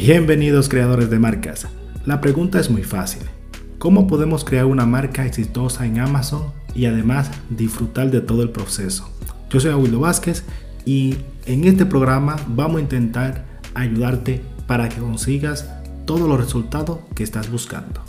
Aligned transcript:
Bienvenidos 0.00 0.68
creadores 0.68 1.10
de 1.10 1.18
marcas. 1.18 1.66
La 2.06 2.20
pregunta 2.20 2.60
es 2.60 2.70
muy 2.70 2.84
fácil. 2.84 3.24
¿Cómo 3.78 4.06
podemos 4.06 4.44
crear 4.44 4.64
una 4.64 4.86
marca 4.86 5.26
exitosa 5.26 5.86
en 5.86 5.98
Amazon 5.98 6.52
y 6.72 6.86
además 6.86 7.32
disfrutar 7.50 8.08
de 8.12 8.20
todo 8.20 8.44
el 8.44 8.50
proceso? 8.50 9.10
Yo 9.50 9.58
soy 9.58 9.72
Aguilo 9.72 9.98
Vázquez 9.98 10.44
y 10.84 11.16
en 11.46 11.64
este 11.64 11.84
programa 11.84 12.36
vamos 12.46 12.76
a 12.76 12.82
intentar 12.82 13.44
ayudarte 13.74 14.40
para 14.68 14.88
que 14.88 15.00
consigas 15.00 15.68
todos 16.06 16.28
los 16.28 16.38
resultados 16.38 17.00
que 17.16 17.24
estás 17.24 17.50
buscando. 17.50 18.00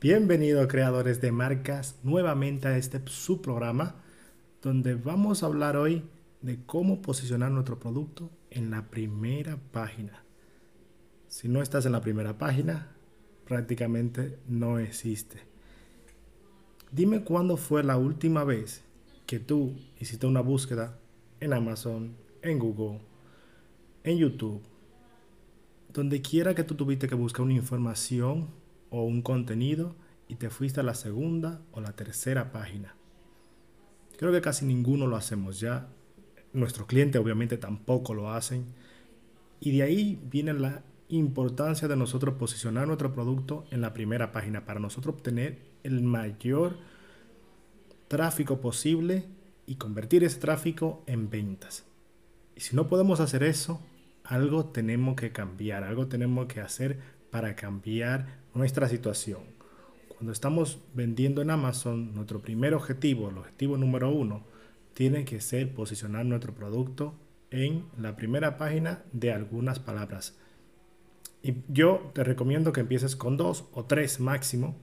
Bienvenidos 0.00 0.68
creadores 0.68 1.20
de 1.20 1.32
marcas 1.32 1.96
nuevamente 2.04 2.68
a 2.68 2.76
este 2.76 3.02
subprograma 3.06 3.96
donde 4.62 4.94
vamos 4.94 5.42
a 5.42 5.46
hablar 5.46 5.76
hoy 5.76 6.04
de 6.42 6.64
cómo 6.64 7.02
posicionar 7.02 7.50
nuestro 7.50 7.78
producto 7.78 8.30
en 8.50 8.70
la 8.70 8.90
primera 8.90 9.58
página. 9.72 10.24
Si 11.28 11.48
no 11.48 11.62
estás 11.62 11.84
en 11.86 11.92
la 11.92 12.00
primera 12.00 12.38
página, 12.38 12.88
prácticamente 13.44 14.38
no 14.46 14.78
existe. 14.78 15.42
Dime 16.90 17.22
cuándo 17.22 17.56
fue 17.56 17.82
la 17.82 17.98
última 17.98 18.44
vez 18.44 18.82
que 19.26 19.38
tú 19.38 19.74
hiciste 19.98 20.26
una 20.26 20.40
búsqueda 20.40 20.98
en 21.40 21.52
Amazon, 21.52 22.16
en 22.42 22.58
Google, 22.58 23.00
en 24.04 24.16
YouTube, 24.16 24.62
donde 25.92 26.22
quiera 26.22 26.54
que 26.54 26.64
tú 26.64 26.76
tuviste 26.76 27.08
que 27.08 27.14
buscar 27.14 27.42
una 27.42 27.54
información 27.54 28.48
o 28.90 29.04
un 29.04 29.20
contenido 29.22 29.96
y 30.28 30.36
te 30.36 30.50
fuiste 30.50 30.80
a 30.80 30.84
la 30.84 30.94
segunda 30.94 31.60
o 31.72 31.80
la 31.80 31.92
tercera 31.92 32.52
página. 32.52 32.94
Creo 34.16 34.32
que 34.32 34.40
casi 34.40 34.64
ninguno 34.64 35.06
lo 35.06 35.16
hacemos 35.16 35.60
ya 35.60 35.88
Nuestros 36.58 36.88
clientes 36.88 37.20
obviamente 37.20 37.56
tampoco 37.56 38.14
lo 38.14 38.30
hacen. 38.32 38.66
Y 39.60 39.76
de 39.76 39.82
ahí 39.82 40.20
viene 40.30 40.52
la 40.54 40.82
importancia 41.08 41.88
de 41.88 41.96
nosotros 41.96 42.34
posicionar 42.34 42.86
nuestro 42.86 43.12
producto 43.12 43.64
en 43.70 43.80
la 43.80 43.92
primera 43.92 44.32
página 44.32 44.64
para 44.64 44.80
nosotros 44.80 45.14
obtener 45.14 45.58
el 45.84 46.02
mayor 46.02 46.76
tráfico 48.08 48.60
posible 48.60 49.24
y 49.66 49.76
convertir 49.76 50.24
ese 50.24 50.40
tráfico 50.40 51.02
en 51.06 51.30
ventas. 51.30 51.84
Y 52.56 52.60
si 52.60 52.74
no 52.74 52.88
podemos 52.88 53.20
hacer 53.20 53.42
eso, 53.44 53.80
algo 54.24 54.66
tenemos 54.66 55.14
que 55.14 55.30
cambiar, 55.30 55.84
algo 55.84 56.08
tenemos 56.08 56.46
que 56.46 56.60
hacer 56.60 56.98
para 57.30 57.54
cambiar 57.54 58.40
nuestra 58.52 58.88
situación. 58.88 59.42
Cuando 60.08 60.32
estamos 60.32 60.80
vendiendo 60.92 61.40
en 61.40 61.50
Amazon, 61.50 62.14
nuestro 62.14 62.40
primer 62.40 62.74
objetivo, 62.74 63.28
el 63.28 63.38
objetivo 63.38 63.76
número 63.76 64.10
uno, 64.10 64.42
tiene 64.98 65.24
que 65.24 65.40
ser 65.40 65.72
posicionar 65.74 66.26
nuestro 66.26 66.56
producto 66.56 67.14
en 67.52 67.84
la 67.96 68.16
primera 68.16 68.56
página 68.56 69.04
de 69.12 69.32
algunas 69.32 69.78
palabras. 69.78 70.36
Y 71.40 71.54
yo 71.68 72.10
te 72.14 72.24
recomiendo 72.24 72.72
que 72.72 72.80
empieces 72.80 73.14
con 73.14 73.36
dos 73.36 73.66
o 73.74 73.84
tres 73.84 74.18
máximo 74.18 74.76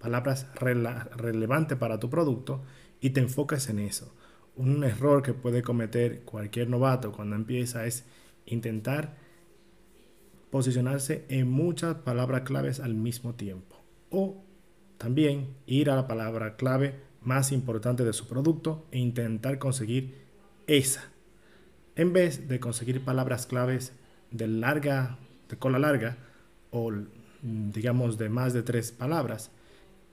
palabras 0.00 0.46
relevantes 0.54 1.76
para 1.76 1.98
tu 1.98 2.08
producto 2.08 2.62
y 3.00 3.10
te 3.10 3.18
enfoques 3.18 3.68
en 3.68 3.80
eso. 3.80 4.14
Un 4.54 4.84
error 4.84 5.24
que 5.24 5.34
puede 5.34 5.60
cometer 5.62 6.22
cualquier 6.22 6.68
novato 6.70 7.10
cuando 7.10 7.34
empieza 7.34 7.84
es 7.84 8.06
intentar 8.46 9.16
posicionarse 10.50 11.24
en 11.30 11.50
muchas 11.50 11.96
palabras 11.96 12.42
claves 12.42 12.78
al 12.78 12.94
mismo 12.94 13.34
tiempo. 13.34 13.74
O 14.10 14.44
también 14.98 15.56
ir 15.66 15.90
a 15.90 15.96
la 15.96 16.06
palabra 16.06 16.54
clave 16.54 17.07
más 17.22 17.52
importante 17.52 18.04
de 18.04 18.12
su 18.12 18.26
producto 18.26 18.86
e 18.90 18.98
intentar 18.98 19.58
conseguir 19.58 20.14
esa. 20.66 21.04
En 21.96 22.12
vez 22.12 22.48
de 22.48 22.60
conseguir 22.60 23.04
palabras 23.04 23.46
claves 23.46 23.92
de 24.30 24.46
larga, 24.46 25.18
de 25.48 25.56
cola 25.56 25.78
larga 25.78 26.18
o 26.70 26.92
digamos 27.42 28.18
de 28.18 28.28
más 28.28 28.52
de 28.52 28.62
tres 28.62 28.92
palabras, 28.92 29.50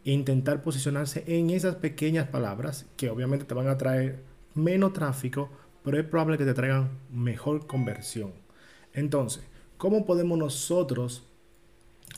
e 0.06 0.12
intentar 0.12 0.62
posicionarse 0.62 1.24
en 1.28 1.50
esas 1.50 1.76
pequeñas 1.76 2.28
palabras 2.28 2.86
que 2.96 3.10
obviamente 3.10 3.46
te 3.46 3.56
van 3.56 3.68
a 3.68 3.78
traer 3.78 4.24
menos 4.54 4.94
tráfico, 4.94 5.50
pero 5.84 6.00
es 6.00 6.06
probable 6.06 6.38
que 6.38 6.46
te 6.46 6.54
traigan 6.54 6.92
mejor 7.12 7.66
conversión. 7.66 8.34
Entonces, 8.94 9.44
¿cómo 9.78 10.06
podemos 10.06 10.38
nosotros 10.38 11.24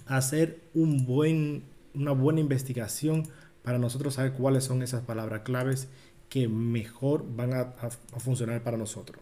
hacer 0.06 0.60
un 0.74 1.06
buen, 1.06 1.64
una 1.94 2.12
buena 2.12 2.42
investigación 2.42 3.24
para 3.68 3.80
nosotros 3.80 4.14
saber 4.14 4.32
cuáles 4.32 4.64
son 4.64 4.82
esas 4.82 5.02
palabras 5.02 5.42
claves 5.42 5.90
que 6.30 6.48
mejor 6.48 7.26
van 7.36 7.54
a, 7.54 7.74
funcionar 8.18 8.64
para 8.64 8.78
nosotros. 8.78 9.22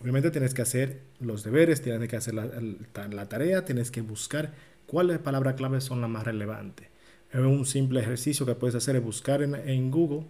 Obviamente 0.00 0.32
tienes 0.32 0.52
que 0.52 0.62
hacer 0.62 1.02
los 1.20 1.44
deberes, 1.44 1.80
tienes 1.80 2.08
que 2.08 2.16
hacer 2.16 2.34
la, 2.34 3.28
tarea, 3.28 3.64
tienes 3.64 3.92
que 3.92 4.00
buscar 4.00 4.52
cuáles 4.88 5.20
palabras 5.20 5.54
claves 5.54 5.84
son 5.84 6.00
las 6.00 6.10
más 6.10 6.24
relevantes. 6.24 6.88
Un 7.32 7.66
simple 7.66 8.00
ejercicio 8.00 8.44
que 8.44 8.56
puedes 8.56 8.74
hacer 8.74 8.96
es 8.96 9.04
buscar 9.04 9.42
en, 9.42 9.90
Google, 9.92 10.26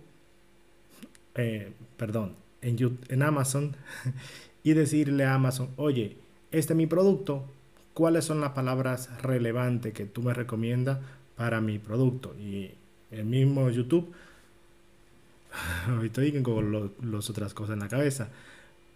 eh, 1.35 1.73
perdón, 1.97 2.35
en, 2.61 2.99
en 3.09 3.23
Amazon 3.23 3.75
y 4.63 4.75
decirle 4.75 5.25
a 5.25 5.33
Amazon, 5.33 5.71
oye, 5.77 6.19
este 6.51 6.75
es 6.75 6.77
mi 6.77 6.87
producto, 6.87 7.47
¿cuáles 7.95 8.27
son 8.27 8.43
las 8.43 8.51
palabras 8.51 9.09
relevantes 9.23 9.95
que 9.95 10.05
tú 10.05 10.21
me 10.21 10.35
recomiendas 10.35 10.99
para 11.35 11.63
mi 11.63 11.79
producto? 11.79 12.35
Y 12.39 12.75
el 13.11 13.25
mismo 13.25 13.69
YouTube. 13.71 14.13
Estoy 16.05 16.43
con 16.43 16.93
las 17.03 17.31
otras 17.31 17.55
cosas 17.55 17.75
en 17.75 17.81
la 17.81 17.89
cabeza. 17.89 18.29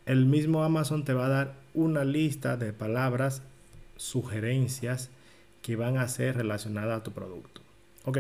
El 0.07 0.27
mismo 0.27 0.65
Amazon 0.65 1.05
te 1.05 1.15
va 1.15 1.27
a 1.27 1.31
dar 1.31 1.55
una 1.75 2.05
lista 2.05 2.57
de 2.57 2.73
palabras, 2.73 3.43
sugerencias 3.97 5.11
que 5.63 5.77
van 5.77 5.97
a 5.97 6.09
ser 6.09 6.37
relacionadas 6.37 7.01
a 7.01 7.03
tu 7.03 7.13
producto. 7.13 7.61
Ok. 8.05 8.19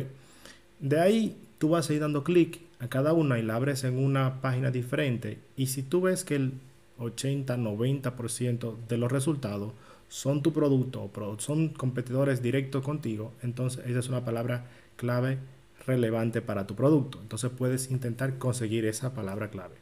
De 0.78 1.00
ahí 1.00 1.36
tú 1.58 1.70
vas 1.70 1.90
a 1.90 1.94
ir 1.94 2.00
dando 2.00 2.24
clic 2.24 2.60
a 2.78 2.88
cada 2.88 3.12
una 3.12 3.38
y 3.38 3.42
la 3.42 3.56
abres 3.56 3.84
en 3.84 3.98
una 3.98 4.40
página 4.40 4.70
diferente. 4.70 5.38
Y 5.56 5.66
si 5.66 5.82
tú 5.82 6.02
ves 6.02 6.24
que 6.24 6.36
el 6.36 6.52
80-90% 6.98 8.76
de 8.88 8.96
los 8.96 9.10
resultados 9.10 9.72
son 10.08 10.42
tu 10.42 10.52
producto 10.52 11.10
o 11.14 11.38
son 11.38 11.68
competidores 11.70 12.42
directos 12.42 12.84
contigo, 12.84 13.32
entonces 13.42 13.84
esa 13.86 13.98
es 13.98 14.08
una 14.08 14.24
palabra 14.24 14.66
clave 14.96 15.38
relevante 15.86 16.42
para 16.42 16.66
tu 16.66 16.74
producto. 16.74 17.18
Entonces 17.20 17.50
puedes 17.56 17.90
intentar 17.90 18.38
conseguir 18.38 18.84
esa 18.84 19.14
palabra 19.14 19.50
clave. 19.50 19.76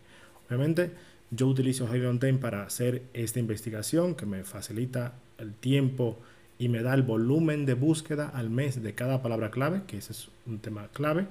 Obviamente 0.46 0.92
yo 1.30 1.46
utilizo 1.46 1.86
Heavy 1.86 2.32
para 2.38 2.64
hacer 2.64 3.02
esta 3.14 3.38
investigación 3.38 4.14
que 4.14 4.26
me 4.26 4.44
facilita 4.44 5.14
el 5.38 5.54
tiempo 5.54 6.18
y 6.58 6.68
me 6.68 6.82
da 6.82 6.92
el 6.94 7.02
volumen 7.02 7.66
de 7.66 7.74
búsqueda 7.74 8.28
al 8.28 8.50
mes 8.50 8.82
de 8.82 8.94
cada 8.94 9.22
palabra 9.22 9.50
clave, 9.50 9.82
que 9.86 9.96
ese 9.96 10.12
es 10.12 10.28
un 10.46 10.58
tema 10.58 10.88
clave 10.92 11.26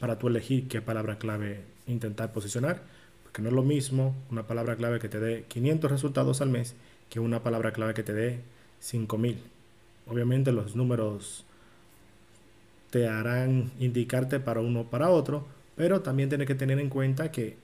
para 0.00 0.18
tú 0.18 0.28
elegir 0.28 0.68
qué 0.68 0.80
palabra 0.82 1.18
clave 1.18 1.60
intentar 1.86 2.32
posicionar, 2.32 2.82
porque 3.22 3.42
no 3.42 3.48
es 3.48 3.54
lo 3.54 3.62
mismo 3.62 4.14
una 4.30 4.46
palabra 4.46 4.74
clave 4.74 4.98
que 4.98 5.08
te 5.08 5.20
dé 5.20 5.44
500 5.48 5.90
resultados 5.90 6.40
al 6.40 6.48
mes 6.48 6.74
que 7.10 7.20
una 7.20 7.42
palabra 7.42 7.72
clave 7.72 7.94
que 7.94 8.02
te 8.02 8.12
dé 8.12 8.40
5000. 8.80 9.38
Obviamente 10.08 10.50
los 10.50 10.74
números 10.74 11.44
te 12.96 13.06
harán 13.06 13.72
indicarte 13.78 14.40
para 14.40 14.62
uno 14.62 14.80
o 14.80 14.84
para 14.84 15.10
otro, 15.10 15.44
pero 15.76 16.00
también 16.00 16.30
tienes 16.30 16.46
que 16.46 16.54
tener 16.54 16.80
en 16.80 16.88
cuenta 16.88 17.30
que 17.30 17.54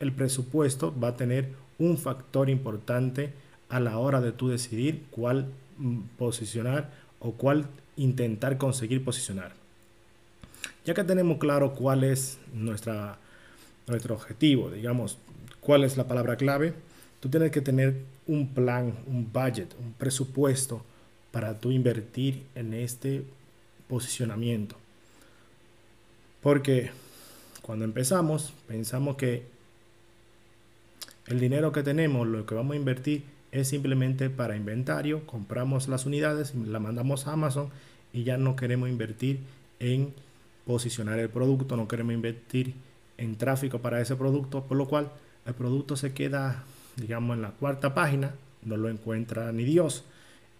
el 0.00 0.12
presupuesto 0.12 0.94
va 1.02 1.08
a 1.08 1.16
tener 1.16 1.48
un 1.78 1.96
factor 1.96 2.50
importante 2.50 3.32
a 3.70 3.80
la 3.80 3.96
hora 3.96 4.20
de 4.20 4.32
tú 4.32 4.50
decidir 4.50 5.04
cuál 5.10 5.46
mm, 5.78 6.00
posicionar 6.18 6.90
o 7.20 7.32
cuál 7.32 7.68
intentar 7.96 8.58
conseguir 8.58 9.02
posicionar. 9.02 9.52
Ya 10.84 10.92
que 10.92 11.04
tenemos 11.04 11.38
claro 11.38 11.72
cuál 11.72 12.04
es 12.04 12.38
nuestra, 12.52 13.16
nuestro 13.86 14.14
objetivo, 14.14 14.68
digamos, 14.68 15.16
cuál 15.60 15.84
es 15.84 15.96
la 15.96 16.06
palabra 16.06 16.36
clave, 16.36 16.74
tú 17.20 17.30
tienes 17.30 17.50
que 17.50 17.62
tener 17.62 17.96
un 18.26 18.48
plan, 18.48 18.92
un 19.06 19.32
budget, 19.32 19.74
un 19.80 19.94
presupuesto 19.94 20.84
para 21.32 21.58
tú 21.58 21.72
invertir 21.72 22.42
en 22.54 22.74
este 22.74 23.24
posicionamiento. 23.88 24.76
Porque 26.42 26.90
cuando 27.62 27.84
empezamos, 27.84 28.52
pensamos 28.68 29.16
que 29.16 29.44
el 31.26 31.40
dinero 31.40 31.72
que 31.72 31.82
tenemos, 31.82 32.26
lo 32.26 32.44
que 32.44 32.54
vamos 32.54 32.74
a 32.74 32.76
invertir, 32.76 33.24
es 33.50 33.68
simplemente 33.68 34.30
para 34.30 34.56
inventario, 34.56 35.26
compramos 35.26 35.88
las 35.88 36.06
unidades, 36.06 36.54
la 36.54 36.80
mandamos 36.80 37.26
a 37.26 37.32
Amazon 37.32 37.70
y 38.12 38.24
ya 38.24 38.36
no 38.36 38.56
queremos 38.56 38.88
invertir 38.88 39.38
en 39.80 40.12
posicionar 40.66 41.18
el 41.18 41.30
producto, 41.30 41.76
no 41.76 41.88
queremos 41.88 42.14
invertir 42.14 42.74
en 43.16 43.36
tráfico 43.36 43.80
para 43.80 44.00
ese 44.00 44.16
producto, 44.16 44.64
por 44.64 44.76
lo 44.76 44.88
cual 44.88 45.10
el 45.46 45.54
producto 45.54 45.96
se 45.96 46.12
queda, 46.12 46.64
digamos, 46.96 47.36
en 47.36 47.42
la 47.42 47.50
cuarta 47.52 47.94
página, 47.94 48.34
no 48.64 48.76
lo 48.76 48.88
encuentra 48.88 49.52
ni 49.52 49.64
Dios, 49.64 50.04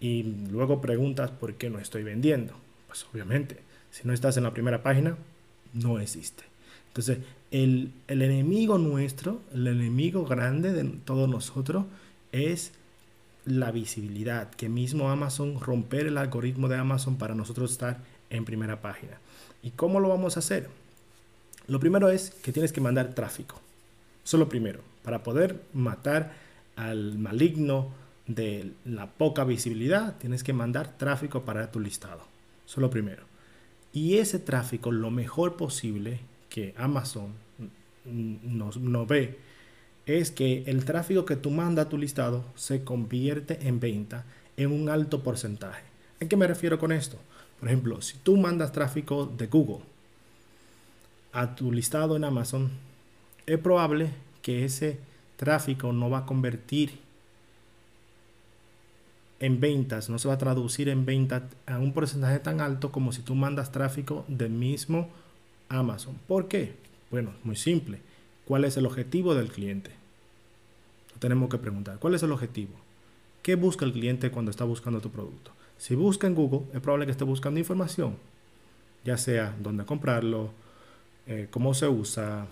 y 0.01 0.23
luego 0.51 0.81
preguntas 0.81 1.31
por 1.31 1.55
qué 1.55 1.71
no 1.71 1.79
estoy 1.79 2.05
vendiendo. 2.05 2.64
Pues, 2.95 3.07
obviamente, 3.13 3.59
si 3.91 4.07
no 4.07 4.13
estás 4.13 4.37
en 4.37 4.45
la 4.45 4.53
primera 4.53 4.85
página, 4.85 5.17
no 5.73 5.99
existe. 5.99 6.45
Entonces, 6.87 7.19
el, 7.51 7.91
el 8.07 8.23
enemigo 8.23 8.79
nuestro, 8.79 9.43
el 9.53 9.67
enemigo 9.67 10.25
grande 10.25 10.73
de 10.73 10.85
todos 11.05 11.29
nosotros 11.29 11.87
es 12.31 12.71
la 13.47 13.73
visibilidad, 13.73 14.49
que 14.49 14.69
mismo 14.69 15.11
Amazon, 15.11 15.59
romper 15.59 16.07
el 16.07 16.19
algoritmo 16.19 16.69
de 16.69 16.77
Amazon 16.77 17.17
para 17.17 17.35
nosotros 17.35 17.73
estar 17.73 17.99
en 18.31 18.45
primera 18.45 18.81
página. 18.81 19.19
¿Y 19.61 19.73
cómo 19.73 19.99
lo 19.99 20.11
vamos 20.11 20.37
a 20.37 20.39
hacer? 20.39 20.71
Lo 21.67 21.81
primero 21.81 22.11
es 22.11 22.31
que 22.31 22.53
tienes 22.53 22.73
que 22.73 22.81
mandar 22.81 23.13
tráfico. 23.13 23.61
Eso 24.25 24.37
es 24.37 24.39
lo 24.39 24.49
primero. 24.49 24.79
Para 25.03 25.25
poder 25.25 25.65
matar 25.73 26.33
al 26.77 27.19
maligno 27.19 27.89
de 28.29 28.71
la 28.85 29.09
poca 29.11 29.43
visibilidad, 29.43 30.17
tienes 30.19 30.45
que 30.45 30.53
mandar 30.53 30.97
tráfico 30.97 31.45
para 31.45 31.73
tu 31.73 31.81
listado. 31.81 32.34
Eso 32.67 32.77
es 32.77 32.83
lo 32.83 32.91
primero. 32.91 33.25
Y 33.93 34.19
ese 34.19 34.39
tráfico, 34.39 34.91
lo 34.91 35.11
mejor 35.11 35.57
posible 35.57 36.21
que 36.49 36.75
Amazon 36.77 37.33
nos, 38.05 38.77
nos 38.77 39.09
ve, 39.09 39.39
es 40.07 40.31
que 40.31 40.65
el 40.67 40.85
tráfico 40.85 41.25
que 41.25 41.37
tú 41.37 41.51
mandas 41.51 41.87
a 41.87 41.89
tu 41.89 41.97
listado 41.97 42.45
se 42.55 42.85
convierte 42.85 43.67
en 43.67 43.81
venta 43.81 44.25
en 44.57 44.73
un 44.73 44.89
alto 44.89 45.23
porcentaje. 45.23 45.83
¿A 46.21 46.27
qué 46.27 46.37
me 46.37 46.47
refiero 46.47 46.79
con 46.79 46.93
esto? 46.93 47.19
Por 47.59 47.69
ejemplo, 47.69 48.03
si 48.03 48.19
tú 48.19 48.37
mandas 48.37 48.73
tráfico 48.73 49.27
de 49.27 49.47
Google 49.47 49.85
a 51.33 51.55
tu 51.55 51.73
listado 51.73 52.17
en 52.17 52.25
Amazon, 52.25 52.71
es 53.47 53.59
probable 53.59 54.11
que 54.43 54.65
ese 54.65 54.99
tráfico 55.37 55.93
no 55.93 56.11
va 56.11 56.19
a 56.19 56.27
convertir 56.27 56.99
en 59.41 59.61
ventas, 59.61 60.09
no 60.09 60.19
se 60.19 60.29
va 60.29 60.35
a 60.35 60.39
traducir 60.39 60.89
en 60.89 61.05
ventas 61.05 61.43
a 61.67 61.79
un 61.79 61.93
porcentaje 61.93 62.39
tan 62.39 62.61
alto 62.61 62.93
como 62.93 63.13
si 63.13 63.23
tú 63.23 63.35
mandas 63.35 63.73
tráfico 63.73 64.25
del 64.29 64.51
mismo 64.51 65.11
Amazon. 65.69 66.17
¿Por 66.27 66.49
qué? 66.49 66.75
Bueno, 67.11 67.33
muy 67.43 67.57
simple. 67.57 68.01
¿Cuál 68.45 68.65
es 68.65 68.77
el 68.77 68.87
objetivo 68.87 69.35
del 69.35 69.49
cliente? 69.49 69.91
tenemos 71.19 71.49
que 71.49 71.57
preguntar. 71.57 71.99
¿Cuál 71.99 72.15
es 72.15 72.23
el 72.23 72.33
objetivo? 72.33 72.75
¿Qué 73.43 73.55
busca 73.55 73.87
el 73.87 73.93
cliente 73.93 74.31
cuando 74.31 74.51
está 74.51 74.65
buscando 74.65 75.01
tu 75.01 75.11
producto? 75.11 75.53
Si 75.79 75.95
busca 75.95 76.27
en 76.27 76.35
Google, 76.35 76.67
es 76.75 76.81
probable 76.81 77.07
que 77.07 77.13
esté 77.13 77.25
buscando 77.25 77.59
información, 77.59 78.17
ya 79.05 79.17
sea 79.17 79.55
dónde 79.59 79.85
comprarlo, 79.85 80.51
eh, 81.27 81.49
cómo 81.51 81.73
se 81.73 81.89
usa, 81.89 82.47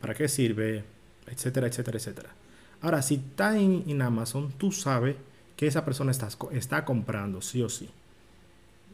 para 0.00 0.14
qué 0.14 0.28
sirve, 0.28 0.84
etcétera, 1.26 1.66
etcétera, 1.66 1.96
etcétera. 1.96 2.30
Ahora, 2.82 3.00
si 3.00 3.14
está 3.14 3.58
en, 3.58 4.02
Amazon, 4.02 4.52
tú 4.58 4.72
sabes 4.72 5.16
que 5.56 5.66
esa 5.66 5.84
persona 5.84 6.10
está, 6.10 6.28
está 6.52 6.84
comprando, 6.84 7.40
sí 7.40 7.62
o 7.62 7.68
sí. 7.68 7.88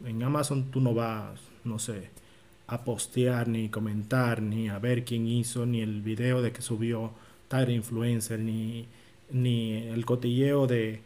En 0.05 0.23
Amazon 0.23 0.71
tú 0.71 0.81
no 0.81 0.93
vas, 0.93 1.39
no 1.63 1.79
sé, 1.79 2.09
a 2.67 2.83
postear, 2.83 3.47
ni 3.47 3.69
comentar, 3.69 4.41
ni 4.41 4.69
a 4.69 4.79
ver 4.79 5.03
quién 5.03 5.27
hizo, 5.27 5.65
ni 5.65 5.81
el 5.81 6.01
video 6.01 6.41
de 6.41 6.51
que 6.51 6.61
subió 6.61 7.11
tal 7.47 7.69
influencer, 7.69 8.39
ni, 8.39 8.87
ni 9.31 9.73
el 9.87 10.05
cotilleo 10.05 10.65
de 10.67 11.01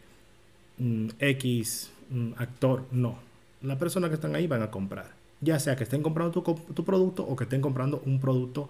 mm, 0.77 1.07
X 1.19 1.92
mm, 2.09 2.31
actor, 2.38 2.86
no. 2.92 3.19
Las 3.62 3.77
personas 3.77 4.09
que 4.09 4.15
están 4.15 4.36
ahí 4.36 4.48
van 4.48 4.62
a 4.62 4.71
comprar. 4.71 5.15
Ya 5.42 5.59
sea 5.59 5.75
que 5.75 5.83
estén 5.83 6.01
comprando 6.01 6.42
tu, 6.42 6.56
tu 6.74 6.83
producto 6.83 7.24
o 7.24 7.36
que 7.36 7.44
estén 7.44 7.62
comprando 7.62 8.01
un 8.06 8.19
producto 8.19 8.69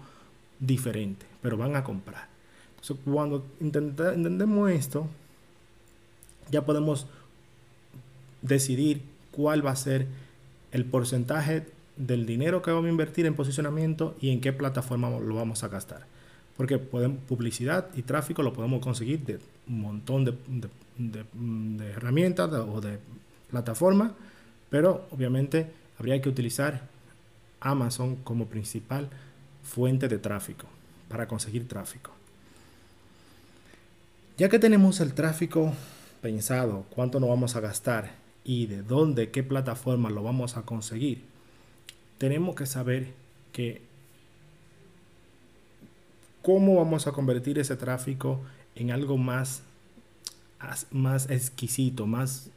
diferente, 0.59 1.25
pero 1.41 1.57
van 1.57 1.75
a 1.75 1.83
comprar. 1.83 2.27
Entonces, 2.71 2.97
cuando 3.05 3.45
entendemos 3.59 4.69
esto, 4.71 5.07
ya 6.51 6.65
podemos 6.65 7.07
decidir 8.41 9.01
cuál 9.31 9.65
va 9.65 9.71
a 9.71 9.75
ser 9.75 10.07
el 10.71 10.85
porcentaje 10.85 11.65
del 11.95 12.25
dinero 12.25 12.61
que 12.61 12.71
vamos 12.71 12.87
a 12.87 12.91
invertir 12.91 13.25
en 13.25 13.35
posicionamiento 13.35 14.15
y 14.21 14.29
en 14.29 14.41
qué 14.41 14.53
plataforma 14.53 15.09
lo 15.09 15.35
vamos 15.35 15.63
a 15.63 15.67
gastar. 15.67 16.05
Porque 16.55 16.77
podemos, 16.77 17.19
publicidad 17.27 17.87
y 17.95 18.01
tráfico 18.01 18.41
lo 18.41 18.53
podemos 18.53 18.81
conseguir 18.81 19.23
de 19.25 19.39
un 19.67 19.81
montón 19.81 20.25
de, 20.25 20.33
de 20.97 21.85
herramientas 21.91 22.51
o 22.51 22.81
de 22.81 22.99
plataformas, 23.49 24.11
pero 24.69 25.07
obviamente 25.11 25.67
habría 25.99 26.21
que 26.21 26.29
utilizar 26.29 26.81
Amazon 27.59 28.17
como 28.17 28.47
principal 28.47 29.09
fuente 29.63 30.07
de 30.07 30.17
tráfico 30.17 30.65
para 31.09 31.27
conseguir 31.27 31.67
tráfico. 31.67 32.11
Ya 34.37 34.49
que 34.49 34.59
tenemos 34.59 34.99
el 34.99 35.13
tráfico 35.13 35.73
pensado, 36.21 36.85
cuánto 36.89 37.19
nos 37.19 37.29
vamos 37.29 37.55
a 37.55 37.59
gastar 37.59 38.15
y 38.43 38.67
de 38.67 38.81
dónde, 38.81 39.31
qué 39.31 39.43
plataforma 39.43 40.09
lo 40.09 40.23
vamos 40.23 40.57
a 40.57 40.63
conseguir, 40.63 41.23
tenemos 42.17 42.55
que 42.55 42.65
saber 42.65 43.13
que 43.51 43.81
cómo 46.41 46.75
vamos 46.75 47.07
a 47.07 47.11
convertir 47.11 47.59
ese 47.59 47.75
tráfico 47.75 48.39
en 48.75 48.91
algo 48.91 49.17
más, 49.17 49.63
más 50.91 51.29
exquisito, 51.29 52.05
más, 52.07 52.49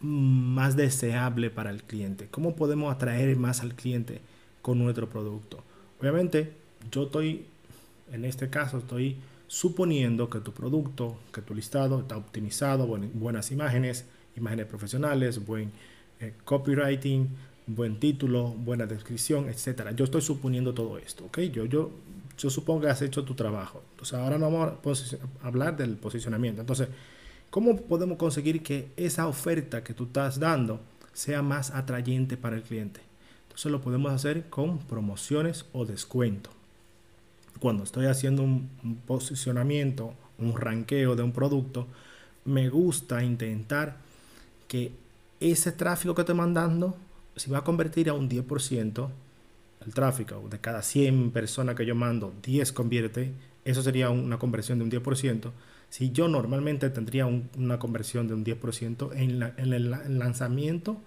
más 0.00 0.76
deseable 0.76 1.50
para 1.50 1.70
el 1.70 1.82
cliente. 1.82 2.28
¿Cómo 2.30 2.54
podemos 2.54 2.94
atraer 2.94 3.36
más 3.36 3.62
al 3.62 3.74
cliente 3.74 4.20
con 4.62 4.78
nuestro 4.78 5.08
producto? 5.08 5.64
Obviamente, 6.00 6.52
yo 6.90 7.04
estoy, 7.04 7.46
en 8.12 8.24
este 8.24 8.48
caso, 8.48 8.78
estoy 8.78 9.16
suponiendo 9.52 10.30
que 10.30 10.40
tu 10.40 10.52
producto, 10.52 11.18
que 11.30 11.42
tu 11.42 11.54
listado 11.54 12.00
está 12.00 12.16
optimizado, 12.16 12.86
buenas 12.86 13.52
imágenes, 13.52 14.06
imágenes 14.34 14.64
profesionales, 14.64 15.44
buen 15.44 15.70
eh, 16.20 16.32
copywriting, 16.42 17.28
buen 17.66 18.00
título, 18.00 18.48
buena 18.48 18.86
descripción, 18.86 19.50
etcétera. 19.50 19.92
Yo 19.92 20.06
estoy 20.06 20.22
suponiendo 20.22 20.72
todo 20.72 20.96
esto, 20.96 21.26
¿ok? 21.26 21.40
Yo, 21.52 21.66
yo, 21.66 21.90
yo 22.38 22.48
supongo 22.48 22.80
que 22.80 22.88
has 22.88 23.02
hecho 23.02 23.24
tu 23.24 23.34
trabajo. 23.34 23.82
Entonces, 23.90 24.18
ahora 24.18 24.38
no 24.38 24.50
vamos 24.50 25.18
a 25.42 25.46
hablar 25.46 25.76
del 25.76 25.96
posicionamiento. 25.96 26.62
Entonces, 26.62 26.88
¿cómo 27.50 27.76
podemos 27.76 28.16
conseguir 28.16 28.62
que 28.62 28.88
esa 28.96 29.26
oferta 29.28 29.84
que 29.84 29.92
tú 29.92 30.04
estás 30.04 30.40
dando 30.40 30.80
sea 31.12 31.42
más 31.42 31.72
atrayente 31.72 32.38
para 32.38 32.56
el 32.56 32.62
cliente? 32.62 33.02
Entonces, 33.42 33.70
lo 33.70 33.82
podemos 33.82 34.12
hacer 34.14 34.48
con 34.48 34.78
promociones 34.78 35.66
o 35.74 35.84
descuento 35.84 36.61
cuando 37.60 37.84
estoy 37.84 38.06
haciendo 38.06 38.42
un, 38.42 38.68
posicionamiento, 39.06 40.14
un 40.38 40.56
ranqueo 40.56 41.16
de 41.16 41.22
un 41.22 41.32
producto, 41.32 41.86
me 42.44 42.68
gusta 42.68 43.22
intentar 43.22 43.96
que 44.68 44.92
ese 45.40 45.72
tráfico 45.72 46.14
que 46.14 46.22
estoy 46.22 46.34
mandando, 46.34 46.96
si 47.36 47.50
va 47.50 47.58
a 47.58 47.64
convertir 47.64 48.08
a 48.08 48.14
un 48.14 48.28
10%, 48.28 49.08
el 49.86 49.94
tráfico 49.94 50.46
de 50.48 50.58
cada 50.60 50.82
100 50.82 51.30
personas 51.30 51.74
que 51.74 51.86
yo 51.86 51.94
mando, 51.94 52.32
10 52.42 52.72
convierte, 52.72 53.32
eso 53.64 53.82
sería 53.82 54.10
una 54.10 54.38
conversión 54.38 54.78
de 54.78 54.84
un 54.84 54.90
10%. 54.90 55.50
Si 55.88 56.10
yo 56.10 56.28
normalmente 56.28 56.88
tendría 56.90 57.26
una 57.26 57.78
conversión 57.78 58.26
de 58.28 58.34
un 58.34 58.44
10% 58.44 59.12
en, 59.14 59.42
en 59.42 59.72
el 59.72 59.90
lanzamiento, 60.18 61.00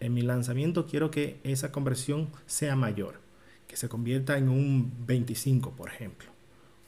en 0.00 0.14
mi 0.14 0.22
lanzamiento 0.22 0.86
quiero 0.86 1.10
que 1.10 1.40
esa 1.44 1.72
conversión 1.72 2.28
sea 2.46 2.76
mayor 2.76 3.27
que 3.68 3.76
se 3.76 3.88
convierta 3.88 4.38
en 4.38 4.48
un 4.48 4.92
25, 5.06 5.72
por 5.72 5.90
ejemplo. 5.90 6.28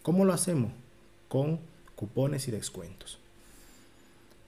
¿Cómo 0.03 0.25
lo 0.25 0.33
hacemos? 0.33 0.73
Con 1.29 1.61
cupones 1.95 2.49
y 2.49 2.51
descuentos. 2.51 3.19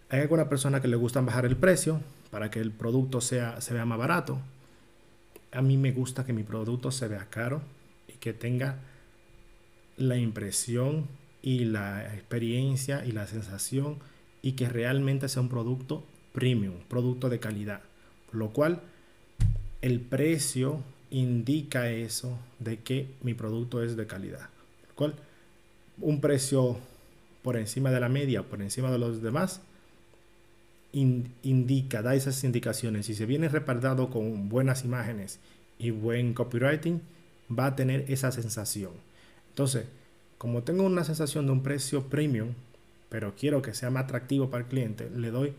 Hay 0.08 0.20
alguna 0.20 0.48
persona 0.48 0.80
que 0.80 0.88
le 0.88 0.96
gusta 0.96 1.20
bajar 1.20 1.46
el 1.46 1.56
precio 1.56 2.00
para 2.30 2.50
que 2.50 2.60
el 2.60 2.72
producto 2.72 3.20
sea, 3.20 3.60
se 3.60 3.74
vea 3.74 3.84
más 3.84 3.98
barato. 3.98 4.40
A 5.52 5.60
mí 5.60 5.76
me 5.76 5.92
gusta 5.92 6.24
que 6.24 6.32
mi 6.32 6.42
producto 6.42 6.90
se 6.90 7.06
vea 7.06 7.28
caro 7.28 7.62
y 8.08 8.12
que 8.14 8.32
tenga 8.32 8.78
la 9.98 10.16
impresión 10.16 11.06
y 11.42 11.66
la 11.66 12.14
experiencia 12.14 13.04
y 13.04 13.12
la 13.12 13.26
sensación 13.26 13.98
y 14.40 14.52
que 14.52 14.68
realmente 14.68 15.28
sea 15.28 15.42
un 15.42 15.50
producto 15.50 16.04
premium, 16.32 16.76
producto 16.88 17.28
de 17.28 17.38
calidad. 17.38 17.82
Por 18.26 18.36
lo 18.36 18.50
cual 18.50 18.80
el 19.82 20.00
precio 20.00 20.82
indica 21.12 21.90
eso 21.90 22.38
de 22.58 22.78
que 22.80 23.14
mi 23.22 23.34
producto 23.34 23.82
es 23.82 23.96
de 23.96 24.06
calidad. 24.06 24.48
un 26.00 26.20
precio 26.20 26.78
por 27.42 27.56
encima 27.56 27.90
de 27.90 28.00
la 28.00 28.08
media, 28.08 28.42
por 28.42 28.62
encima 28.62 28.90
de 28.90 28.98
los 28.98 29.22
demás, 29.22 29.60
indica, 30.92 32.02
da 32.02 32.14
esas 32.14 32.42
indicaciones. 32.44 33.06
Si 33.06 33.14
se 33.14 33.26
viene 33.26 33.48
respaldado 33.48 34.10
con 34.10 34.48
buenas 34.48 34.84
imágenes 34.84 35.38
y 35.78 35.90
buen 35.90 36.34
copywriting, 36.34 37.00
va 37.56 37.66
a 37.66 37.76
tener 37.76 38.10
esa 38.10 38.32
sensación. 38.32 38.92
Entonces, 39.50 39.86
como 40.38 40.62
tengo 40.62 40.84
una 40.84 41.04
sensación 41.04 41.46
de 41.46 41.52
un 41.52 41.62
precio 41.62 42.04
premium, 42.08 42.54
pero 43.10 43.34
quiero 43.36 43.60
que 43.60 43.74
sea 43.74 43.90
más 43.90 44.04
atractivo 44.04 44.50
para 44.50 44.64
el 44.64 44.70
cliente, 44.70 45.10
le 45.10 45.30
doy 45.30 45.52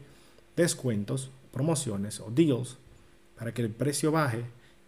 descuentos, 0.55 1.29
promociones 1.51 2.19
o 2.19 2.31
deals 2.31 2.77
para 3.38 3.53
que 3.53 3.62
el 3.62 3.69
precio 3.69 4.12
baje 4.12 4.43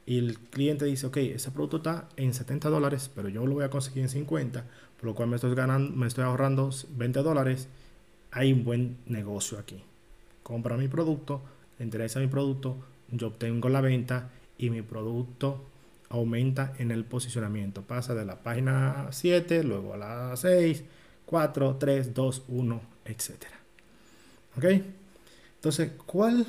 y 0.06 0.20
el 0.20 0.38
cliente 0.38 0.86
dice, 0.86 1.08
ok, 1.08 1.18
ese 1.18 1.52
producto 1.52 1.78
está 1.78 2.08
en 2.16 2.34
70 2.34 2.70
dólares, 2.70 3.10
pero 3.14 3.30
yo 3.30 3.46
lo 3.46 3.56
voy 3.56 3.64
a 3.64 3.70
conseguir 3.70 4.04
en 4.04 4.10
50, 4.10 4.64
por 4.98 5.06
lo 5.06 5.16
cual 5.16 5.30
me 5.30 5.36
estoy, 5.36 5.56
ganando, 5.56 5.96
me 5.96 6.08
estoy 6.08 6.24
ahorrando 6.24 6.70
20 6.90 7.24
dólares, 7.24 7.68
hay 8.32 8.54
un 8.54 8.64
buen 8.64 8.98
negocio 9.08 9.58
aquí. 9.58 9.82
Compra 10.44 10.78
mi 10.78 10.88
producto, 10.88 11.42
le 11.80 11.86
interesa 11.86 12.20
mi 12.20 12.28
producto, 12.28 12.78
yo 13.10 13.28
obtengo 13.28 13.70
la 13.70 13.82
venta 13.82 14.30
y 14.58 14.70
mi 14.70 14.82
producto 14.82 15.66
aumenta 16.10 16.74
en 16.78 16.92
el 16.92 17.04
posicionamiento. 17.04 17.82
Pasa 17.82 18.14
de 18.14 18.26
la 18.26 18.44
página 18.44 19.08
7, 19.12 19.64
luego 19.64 19.94
a 19.96 19.98
la 19.98 20.36
6, 20.36 20.84
4, 21.26 21.78
3, 21.80 22.14
2, 22.14 22.44
1, 22.48 22.82
etc. 23.06 23.32
¿Ok? 24.58 24.66
Entonces, 25.56 25.92
¿cuál? 26.06 26.46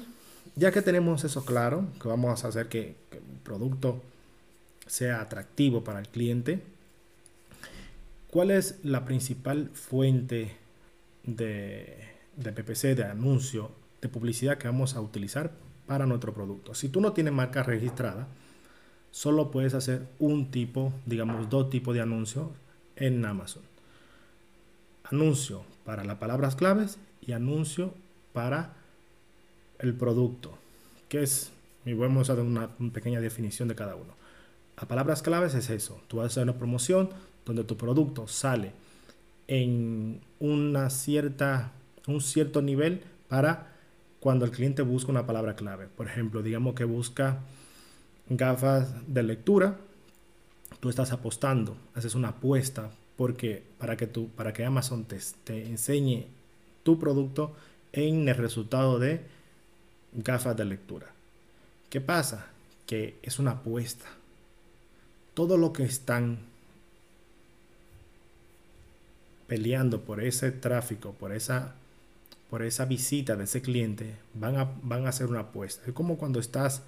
Ya 0.57 0.71
que 0.73 0.83
tenemos 0.83 1.25
eso 1.25 1.45
claro, 1.45 1.87
que 2.01 2.09
vamos 2.09 2.45
a 2.45 2.49
hacer 2.49 2.69
que, 2.69 2.97
producto 3.47 4.03
sea 4.87 5.21
atractivo 5.21 5.85
para 5.85 6.01
el 6.01 6.09
cliente, 6.09 6.63
¿cuál 8.31 8.51
es 8.51 8.79
la 8.85 9.05
principal 9.05 9.71
fuente 9.73 10.57
de, 11.23 11.97
de 12.37 12.53
PPC, 12.53 12.97
de 12.97 13.05
anuncio, 13.05 13.71
de 14.03 14.09
publicidad 14.09 14.59
que 14.59 14.69
vamos 14.69 14.95
a 14.95 15.01
utilizar 15.01 15.53
para 15.87 16.07
nuestro 16.07 16.35
producto? 16.35 16.75
Si 16.75 16.89
tú 16.89 17.01
no 17.01 17.13
tienes 17.13 17.33
marca 17.33 17.63
registrada, 17.63 18.27
solo 19.11 19.51
puedes 19.51 19.75
hacer 19.75 20.07
un 20.19 20.51
tipo, 20.51 20.93
digamos 21.07 21.49
dos 21.49 21.71
tipos 21.71 21.95
de 21.95 22.03
anuncios 22.03 22.49
en 22.97 23.25
Amazon. 23.25 23.63
Anuncio 25.05 25.65
para 25.85 26.05
las 26.05 26.19
palabras 26.19 26.57
claves 26.57 26.99
y 27.25 27.33
anuncio 27.33 27.95
para 28.33 28.75
el 29.79 29.95
producto, 29.95 30.59
que 31.09 31.23
es, 31.23 31.53
y 31.87 31.95
vamos 31.95 32.29
a 32.29 32.35
dar 32.35 32.45
una, 32.45 32.69
pequeña 32.93 33.21
definición 33.21 33.69
de 33.69 33.77
cada 33.77 33.95
uno. 33.95 34.15
A 34.77 34.87
palabras 34.87 35.23
claves 35.23 35.55
es 35.55 35.71
eso, 35.71 36.03
tú 36.09 36.19
vas 36.19 36.25
a 36.25 36.27
hacer 36.27 36.43
una 36.43 36.59
promoción 36.59 37.09
donde 37.47 37.65
tu 37.65 37.77
producto 37.77 38.29
sale 38.29 38.73
en 39.47 40.21
una 40.41 40.91
cierta, 40.91 41.73
un 42.07 42.21
cierto 42.21 42.61
nivel 42.61 43.03
para 43.29 43.73
cuando 44.21 44.45
el 44.45 44.51
cliente 44.51 44.83
busca 44.83 45.13
una 45.13 45.27
palabra 45.27 45.55
clave. 45.55 45.87
Por 45.87 46.09
ejemplo, 46.09 46.43
digamos 46.43 46.75
que 46.75 46.85
busca 46.85 47.39
gafas 48.29 48.93
de 49.07 49.23
lectura, 49.23 49.79
tú 50.81 50.91
estás 50.91 51.13
apostando, 51.13 51.77
haces 51.95 52.17
una 52.17 52.29
apuesta 52.29 52.91
porque 53.17 53.63
para 53.79 53.97
que 53.97 54.09
tú, 54.09 54.29
para 54.31 54.53
que 54.53 54.65
Amazon 54.65 55.05
te, 55.05 55.19
te 55.45 55.67
enseñe 55.67 56.27
tu 56.83 56.99
producto 56.99 57.55
en 57.93 58.29
el 58.29 58.37
resultado 58.37 58.99
de 58.99 59.21
gafas 60.13 60.57
de 60.57 60.65
lectura. 60.65 61.16
¿Qué 61.91 62.01
pasa? 62.01 62.47
Que 62.87 63.19
es 63.23 63.39
una 63.39 63.53
apuesta. 63.53 64.07
Todo 65.35 65.57
lo 65.57 65.73
que 65.73 65.85
están 65.85 66.39
peleando 69.47 70.01
por 70.03 70.21
ese 70.21 70.51
tráfico, 70.51 71.13
por 71.13 71.33
esa, 71.33 71.75
por 72.51 72.63
esa 72.63 72.85
visita 72.85 73.37
de 73.37 73.45
ese 73.45 73.63
cliente, 73.63 74.17
van 74.35 74.57
a, 74.57 74.73
van 74.83 75.07
a 75.07 75.11
hacer 75.11 75.27
una 75.27 75.41
apuesta. 75.41 75.83
Es 75.87 75.93
como 75.93 76.17
cuando 76.17 76.41
estás 76.41 76.83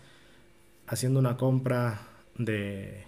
haciendo 0.87 1.21
una 1.21 1.37
compra 1.37 2.01
de 2.37 3.05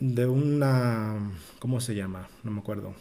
de 0.00 0.26
una 0.26 1.30
¿cómo 1.58 1.80
se 1.80 1.94
llama? 1.94 2.28
No 2.42 2.50
me 2.50 2.60
acuerdo. 2.60 2.94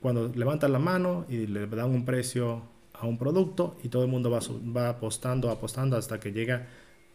Cuando 0.00 0.28
levantan 0.34 0.72
la 0.72 0.78
mano 0.78 1.26
y 1.28 1.46
le 1.48 1.66
dan 1.66 1.90
un 1.90 2.04
precio 2.04 2.62
a 3.00 3.06
un 3.06 3.18
producto 3.18 3.76
y 3.82 3.88
todo 3.88 4.02
el 4.02 4.10
mundo 4.10 4.30
va, 4.30 4.40
va 4.76 4.88
apostando, 4.88 5.50
apostando 5.50 5.96
hasta 5.96 6.20
que 6.20 6.32
llega 6.32 6.66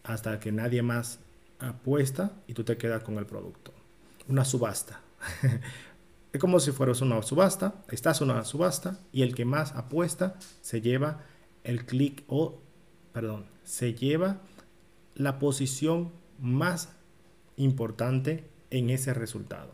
hasta 0.04 0.40
que 0.40 0.52
nadie 0.52 0.82
más 0.82 1.20
apuesta 1.58 2.32
y 2.46 2.54
tú 2.54 2.64
te 2.64 2.76
quedas 2.76 3.02
con 3.02 3.18
el 3.18 3.26
producto. 3.26 3.72
Una 4.28 4.44
subasta. 4.44 5.00
es 6.32 6.40
como 6.40 6.60
si 6.60 6.72
fueras 6.72 7.00
una 7.00 7.22
subasta, 7.22 7.74
estás 7.88 8.20
en 8.20 8.30
una 8.30 8.44
subasta 8.44 8.98
y 9.12 9.22
el 9.22 9.34
que 9.34 9.44
más 9.44 9.72
apuesta 9.72 10.36
se 10.60 10.80
lleva 10.80 11.20
el 11.64 11.84
clic 11.84 12.24
o, 12.26 12.58
perdón, 13.12 13.46
se 13.64 13.94
lleva 13.94 14.38
la 15.14 15.38
posición 15.38 16.10
más 16.40 16.90
importante 17.56 18.48
en 18.70 18.90
ese 18.90 19.14
resultado. 19.14 19.72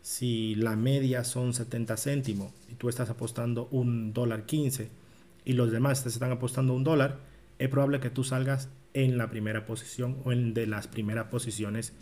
Si 0.00 0.54
la 0.54 0.76
media 0.76 1.24
son 1.24 1.54
70 1.54 1.96
céntimos 1.96 2.52
y 2.70 2.74
tú 2.74 2.88
estás 2.88 3.10
apostando 3.10 3.68
un 3.70 4.12
dólar 4.12 4.44
15 4.44 5.03
y 5.44 5.52
los 5.52 5.70
demás 5.70 6.02
te 6.02 6.08
están 6.08 6.32
apostando 6.32 6.74
un 6.74 6.84
dólar, 6.84 7.18
es 7.58 7.68
probable 7.68 8.00
que 8.00 8.10
tú 8.10 8.24
salgas 8.24 8.68
en 8.94 9.18
la 9.18 9.30
primera 9.30 9.66
posición 9.66 10.18
o 10.24 10.32
en 10.32 10.54
de 10.54 10.66
las 10.66 10.86
primeras 10.86 11.26
posiciones 11.26 11.92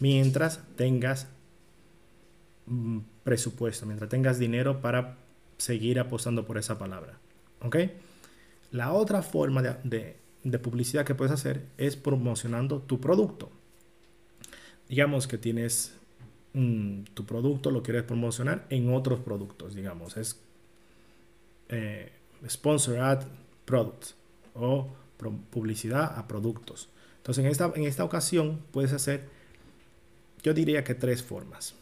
mientras 0.00 0.62
tengas 0.76 1.28
mm, 2.66 2.98
presupuesto, 3.24 3.86
mientras 3.86 4.10
tengas 4.10 4.38
dinero 4.38 4.80
para 4.80 5.16
seguir 5.58 5.98
apostando 6.00 6.44
por 6.44 6.58
esa 6.58 6.78
palabra. 6.78 7.18
¿Ok? 7.60 7.76
La 8.70 8.92
otra 8.92 9.22
forma 9.22 9.62
de, 9.62 10.16
de 10.44 10.58
publicidad 10.58 11.04
que 11.04 11.14
puedes 11.14 11.32
hacer 11.32 11.66
es 11.78 11.96
promocionando 11.96 12.80
tu 12.80 13.00
producto. 13.00 13.50
Digamos 14.88 15.26
que 15.26 15.38
tienes 15.38 15.94
mm, 16.52 17.02
tu 17.14 17.24
producto, 17.24 17.70
lo 17.70 17.82
quieres 17.82 18.02
promocionar 18.02 18.66
en 18.70 18.92
otros 18.92 19.20
productos, 19.20 19.74
digamos, 19.74 20.16
es 20.16 20.40
eh, 21.68 22.12
sponsor 22.48 22.98
ad 22.98 23.22
products 23.64 24.14
o 24.54 24.88
publicidad 25.50 26.18
a 26.18 26.26
productos. 26.26 26.88
Entonces, 27.18 27.44
en 27.44 27.50
esta, 27.50 27.72
en 27.74 27.84
esta 27.84 28.04
ocasión 28.04 28.60
puedes 28.72 28.92
hacer, 28.92 29.28
yo 30.42 30.54
diría 30.54 30.82
que 30.84 30.94
tres 30.94 31.22
formas. 31.22 31.74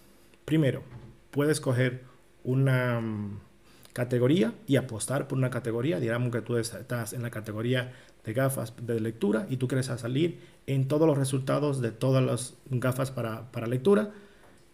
Primero, 0.44 0.82
puedes 1.30 1.60
coger 1.60 2.02
una 2.44 3.00
mm, 3.00 3.40
categoría 3.92 4.52
y 4.66 4.76
apostar 4.76 5.28
por 5.28 5.38
una 5.38 5.50
categoría. 5.50 5.98
Digamos 5.98 6.30
que 6.30 6.42
tú 6.42 6.56
estás 6.56 7.12
en 7.12 7.22
la 7.22 7.30
categoría 7.30 7.92
de 8.24 8.32
gafas 8.34 8.74
de 8.82 9.00
lectura 9.00 9.46
y 9.48 9.56
tú 9.56 9.66
quieres 9.66 9.86
salir 9.86 10.40
en 10.66 10.88
todos 10.88 11.06
los 11.06 11.16
resultados 11.16 11.80
de 11.80 11.90
todas 11.90 12.22
las 12.22 12.54
gafas 12.68 13.10
para, 13.10 13.50
para 13.50 13.66
lectura, 13.66 14.10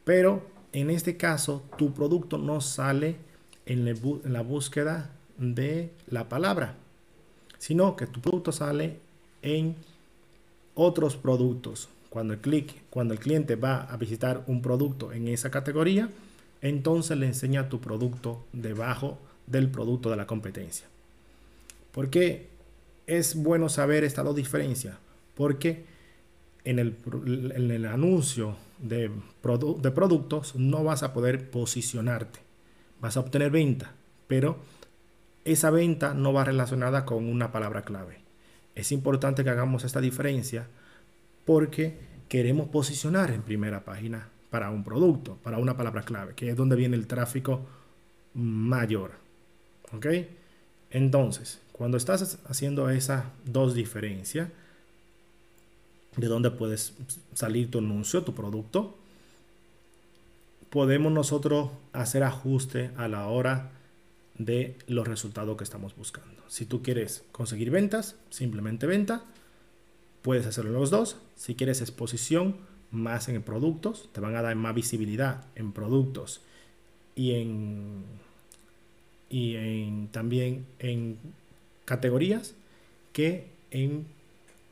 pero 0.04 0.44
en 0.72 0.90
este 0.90 1.16
caso 1.16 1.64
tu 1.78 1.94
producto 1.94 2.38
no 2.38 2.60
sale 2.60 3.16
en, 3.66 3.86
en 3.86 4.32
la 4.32 4.40
búsqueda 4.42 5.15
de 5.38 5.90
la 6.08 6.28
palabra, 6.28 6.74
sino 7.58 7.96
que 7.96 8.06
tu 8.06 8.20
producto 8.20 8.52
sale 8.52 8.98
en 9.42 9.76
otros 10.74 11.16
productos. 11.16 11.88
Cuando 12.10 12.34
el 12.34 12.40
clic, 12.40 12.82
cuando 12.90 13.14
el 13.14 13.20
cliente 13.20 13.56
va 13.56 13.82
a 13.82 13.96
visitar 13.96 14.44
un 14.46 14.62
producto 14.62 15.12
en 15.12 15.28
esa 15.28 15.50
categoría, 15.50 16.08
entonces 16.62 17.16
le 17.18 17.26
enseña 17.26 17.68
tu 17.68 17.80
producto 17.80 18.44
debajo 18.52 19.18
del 19.46 19.68
producto 19.70 20.10
de 20.10 20.16
la 20.16 20.26
competencia. 20.26 20.86
¿Por 21.92 22.10
qué 22.10 22.48
es 23.06 23.34
bueno 23.34 23.68
saber 23.68 24.04
esta 24.04 24.22
dos 24.22 24.36
diferencias? 24.36 24.96
Porque 25.34 25.84
en 26.64 26.78
el, 26.78 26.96
en 27.54 27.70
el 27.70 27.86
anuncio 27.86 28.56
de, 28.78 29.10
de 29.10 29.90
productos 29.90 30.56
no 30.56 30.84
vas 30.84 31.02
a 31.02 31.12
poder 31.12 31.50
posicionarte. 31.50 32.40
Vas 33.00 33.16
a 33.16 33.20
obtener 33.20 33.50
venta, 33.50 33.92
pero 34.26 34.58
esa 35.46 35.70
venta 35.70 36.12
no 36.12 36.32
va 36.32 36.44
relacionada 36.44 37.04
con 37.04 37.28
una 37.28 37.52
palabra 37.52 37.82
clave. 37.82 38.18
Es 38.74 38.92
importante 38.92 39.44
que 39.44 39.50
hagamos 39.50 39.84
esta 39.84 40.00
diferencia 40.00 40.66
porque 41.44 41.98
queremos 42.28 42.68
posicionar 42.68 43.30
en 43.30 43.42
primera 43.42 43.84
página 43.84 44.28
para 44.50 44.70
un 44.70 44.82
producto, 44.82 45.38
para 45.42 45.58
una 45.58 45.76
palabra 45.76 46.02
clave, 46.02 46.34
que 46.34 46.50
es 46.50 46.56
donde 46.56 46.74
viene 46.74 46.96
el 46.96 47.06
tráfico 47.06 47.60
mayor. 48.34 49.12
¿Ok? 49.92 50.06
Entonces, 50.90 51.62
cuando 51.72 51.96
estás 51.96 52.40
haciendo 52.48 52.90
esas 52.90 53.24
dos 53.44 53.74
diferencias, 53.74 54.48
de 56.16 56.26
dónde 56.26 56.50
puedes 56.50 56.94
salir 57.34 57.70
tu 57.70 57.78
anuncio, 57.78 58.24
tu 58.24 58.34
producto, 58.34 58.96
podemos 60.70 61.12
nosotros 61.12 61.70
hacer 61.92 62.24
ajuste 62.24 62.90
a 62.96 63.06
la 63.06 63.28
hora 63.28 63.70
de 64.38 64.76
los 64.86 65.06
resultados 65.06 65.56
que 65.56 65.64
estamos 65.64 65.96
buscando. 65.96 66.42
Si 66.48 66.66
tú 66.66 66.82
quieres 66.82 67.24
conseguir 67.32 67.70
ventas, 67.70 68.16
simplemente 68.30 68.86
venta, 68.86 69.24
puedes 70.22 70.46
hacerlo 70.46 70.70
en 70.70 70.80
los 70.80 70.90
dos. 70.90 71.16
Si 71.36 71.54
quieres 71.54 71.80
exposición, 71.80 72.56
más 72.90 73.28
en 73.28 73.42
productos, 73.42 74.08
te 74.12 74.20
van 74.20 74.36
a 74.36 74.42
dar 74.42 74.54
más 74.56 74.74
visibilidad 74.74 75.44
en 75.54 75.72
productos 75.72 76.40
y 77.14 77.32
en, 77.32 78.04
y 79.28 79.56
en 79.56 80.08
también 80.08 80.66
en 80.78 81.18
categorías 81.84 82.54
que 83.12 83.50
en, 83.70 84.06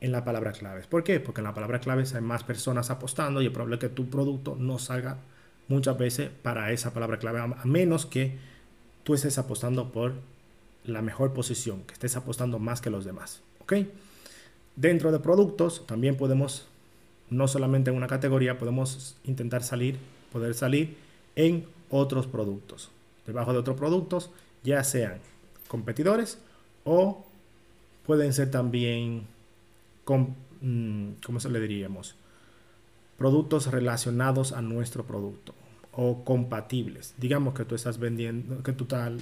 en 0.01 0.11
la 0.11 0.23
palabra 0.23 0.51
claves. 0.51 0.87
¿Por 0.87 1.03
qué? 1.03 1.19
Porque 1.19 1.41
en 1.41 1.45
la 1.45 1.53
palabra 1.53 1.79
claves 1.79 2.13
hay 2.13 2.21
más 2.21 2.43
personas 2.43 2.89
apostando 2.89 3.41
y 3.41 3.47
es 3.47 3.51
probable 3.51 3.79
que 3.79 3.89
tu 3.89 4.09
producto 4.09 4.55
no 4.57 4.79
salga 4.79 5.17
muchas 5.67 5.97
veces 5.97 6.29
para 6.29 6.71
esa 6.71 6.93
palabra 6.93 7.17
clave, 7.17 7.39
a 7.39 7.65
menos 7.65 8.05
que 8.05 8.37
tú 9.05 9.13
estés 9.13 9.37
apostando 9.37 9.91
por 9.91 10.13
la 10.83 11.01
mejor 11.01 11.31
posición, 11.33 11.83
que 11.83 11.93
estés 11.93 12.17
apostando 12.17 12.59
más 12.59 12.81
que 12.81 12.89
los 12.89 13.05
demás. 13.05 13.41
¿Ok? 13.61 13.73
Dentro 14.75 15.11
de 15.11 15.19
productos 15.19 15.85
también 15.85 16.17
podemos, 16.17 16.67
no 17.29 17.47
solamente 17.47 17.91
en 17.91 17.97
una 17.97 18.07
categoría, 18.07 18.57
podemos 18.57 19.15
intentar 19.23 19.63
salir, 19.63 19.97
poder 20.33 20.55
salir 20.55 20.97
en 21.35 21.65
otros 21.89 22.25
productos. 22.25 22.89
Debajo 23.27 23.53
de 23.53 23.59
otros 23.59 23.77
productos, 23.77 24.31
ya 24.63 24.83
sean 24.83 25.19
competidores 25.67 26.39
o 26.83 27.23
pueden 28.07 28.33
ser 28.33 28.49
también 28.49 29.27
mm, 30.61 31.09
¿cómo 31.23 31.39
se 31.39 31.49
le 31.49 31.59
diríamos? 31.59 32.15
Productos 33.19 33.67
relacionados 33.67 34.51
a 34.51 34.61
nuestro 34.61 35.05
producto 35.05 35.53
o 35.95 36.23
compatibles. 36.23 37.13
Digamos 37.17 37.53
que 37.53 37.65
tú 37.65 37.75
estás 37.75 37.99
vendiendo, 37.99 38.61
que 38.63 38.73
tú 38.73 38.83
estás 38.83 39.13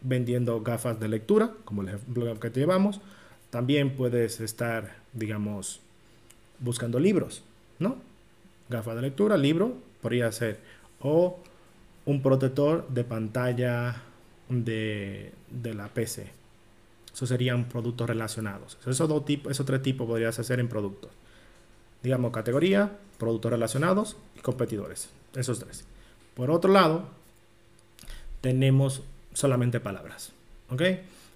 vendiendo 0.00 0.60
gafas 0.62 1.00
de 1.00 1.08
lectura, 1.08 1.52
como 1.64 1.82
el 1.82 1.88
ejemplo 1.88 2.38
que 2.40 2.50
te 2.50 2.60
llevamos. 2.60 3.00
También 3.50 3.96
puedes 3.96 4.40
estar, 4.40 4.96
digamos, 5.12 5.80
buscando 6.60 6.98
libros, 6.98 7.42
¿no? 7.78 7.96
Gafas 8.68 8.96
de 8.96 9.02
lectura, 9.02 9.36
libro, 9.36 9.76
podría 10.00 10.30
ser. 10.32 10.60
O 11.00 11.38
un 12.04 12.22
protector 12.22 12.88
de 12.88 13.04
pantalla 13.04 14.02
de, 14.48 15.32
la 15.64 15.88
PC. 15.88 16.30
Eso 17.12 17.26
serían 17.26 17.68
productos 17.68 18.06
relacionados. 18.08 18.78
Esos, 18.86 19.08
dos 19.08 19.24
tipos, 19.24 19.50
esos 19.50 19.66
tres 19.66 19.82
tipos 19.82 20.06
podrías 20.06 20.38
hacer 20.38 20.60
en 20.60 20.68
productos. 20.68 21.10
Digamos, 22.02 22.30
categoría, 22.30 22.96
productos 23.18 23.50
relacionados 23.50 24.16
y 24.36 24.40
competidores. 24.40 25.08
Esos 25.34 25.58
tres. 25.58 25.84
Por 26.36 26.50
otro 26.50 26.70
lado, 26.70 27.08
tenemos 28.42 29.02
solamente 29.32 29.80
palabras. 29.80 30.32
¿Ok? 30.68 30.82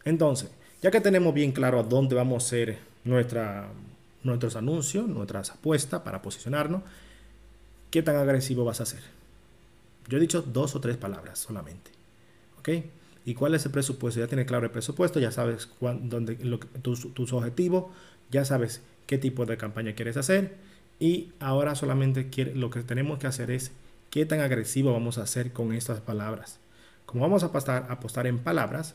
Entonces, 0.05 0.51
ya 0.83 0.91
que 0.91 1.01
tenemos 1.01 1.33
bien 1.33 1.53
claro 1.53 1.81
a 1.81 1.83
dónde 1.83 2.15
vamos 2.15 2.45
a 2.45 2.47
hacer 2.47 2.79
nuestra, 3.05 3.69
nuestros 4.23 4.57
anuncios, 4.57 5.09
nuestras 5.09 5.51
apuestas 5.51 6.03
para 6.03 6.21
posicionarnos, 6.21 6.83
¿qué 7.91 8.03
tan 8.03 8.17
agresivo 8.17 8.65
vas 8.65 8.81
a 8.81 8.83
hacer? 8.83 9.01
Yo 10.07 10.19
he 10.19 10.21
dicho 10.21 10.43
dos 10.43 10.75
o 10.77 10.81
tres 10.81 10.99
palabras 10.99 11.39
solamente. 11.39 11.91
¿Ok? 12.59 12.69
¿Y 13.25 13.33
cuál 13.33 13.55
es 13.55 13.65
el 13.65 13.73
presupuesto? 13.73 14.21
Ya 14.21 14.27
tienes 14.27 14.47
claro 14.47 14.67
el 14.67 14.71
presupuesto, 14.71 15.19
ya 15.19 15.33
sabes 15.33 15.69
dónde, 15.81 16.37
tus, 16.83 17.15
tus 17.15 17.33
objetivos, 17.33 17.87
ya 18.31 18.45
sabes 18.45 18.83
qué 19.07 19.17
tipo 19.17 19.47
de 19.47 19.57
campaña 19.57 19.95
quieres 19.95 20.19
hacer. 20.19 20.57
Y 20.99 21.33
ahora 21.41 21.75
solamente 21.75 22.29
lo 22.55 22.69
que 22.69 22.83
tenemos 22.83 23.19
que 23.19 23.27
hacer 23.27 23.51
es 23.51 23.73
qué 24.11 24.27
tan 24.27 24.41
agresivo 24.41 24.93
vamos 24.93 25.19
a 25.19 25.23
hacer 25.23 25.53
con 25.53 25.73
estas 25.73 26.01
palabras. 26.01 26.59
Como 27.07 27.23
vamos 27.23 27.43
a 27.43 27.47
apostar, 27.47 27.87
apostar 27.89 28.27
en 28.27 28.39
palabras, 28.39 28.95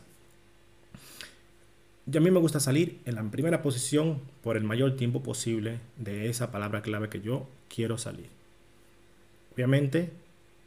y 2.12 2.16
a 2.16 2.22
mí 2.22 2.30
me 2.30 2.40
gusta 2.40 2.60
salir 2.60 3.02
en 3.06 3.16
la 3.16 3.24
primera 3.24 3.64
posición 3.64 4.22
por 4.44 4.58
el 4.58 4.64
mayor 4.64 4.96
tiempo 4.96 5.24
posible 5.24 5.80
de 5.98 6.30
esa 6.30 6.52
palabra 6.52 6.84
clave 6.84 7.10
que 7.10 7.22
yo 7.22 7.48
quiero 7.68 7.98
salir. 7.98 8.30
Obviamente, 9.56 10.12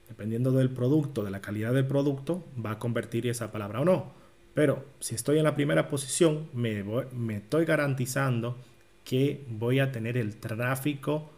dependiendo 0.08 0.50
del 0.50 0.70
producto, 0.70 1.22
de 1.22 1.30
la 1.30 1.40
calidad 1.40 1.72
del 1.72 1.86
producto, 1.86 2.44
va 2.64 2.72
a 2.72 2.78
convertir 2.80 3.28
esa 3.28 3.52
palabra 3.52 3.82
o 3.82 3.84
no. 3.84 4.12
Pero 4.54 4.84
si 4.98 5.14
estoy 5.14 5.38
en 5.38 5.44
la 5.44 5.54
primera 5.54 5.88
posición, 5.88 6.48
me, 6.52 6.82
me 7.12 7.36
estoy 7.36 7.64
garantizando 7.64 8.56
que 9.04 9.44
voy 9.48 9.78
a 9.78 9.92
tener 9.92 10.16
el 10.16 10.36
tráfico 10.36 11.30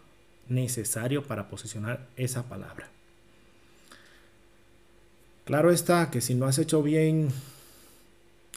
necesario 0.49 1.25
para 1.25 1.49
posicionar 1.49 2.09
esa 2.17 2.49
palabra. 2.49 2.89
Claro 5.45 5.71
está 5.71 6.11
que 6.11 6.21
si 6.21 6.35
no 6.35 6.47
has 6.47 6.59
hecho 6.59 6.83
bien 6.83 7.29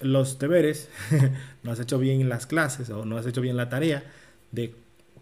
los 0.01 0.39
deberes, 0.39 0.89
no 1.63 1.71
has 1.71 1.79
hecho 1.79 1.99
bien 1.99 2.27
las 2.29 2.45
clases 2.45 2.89
o 2.89 3.05
no 3.05 3.17
has 3.17 3.25
hecho 3.25 3.41
bien 3.41 3.57
la 3.57 3.69
tarea 3.69 4.03
de 4.51 4.75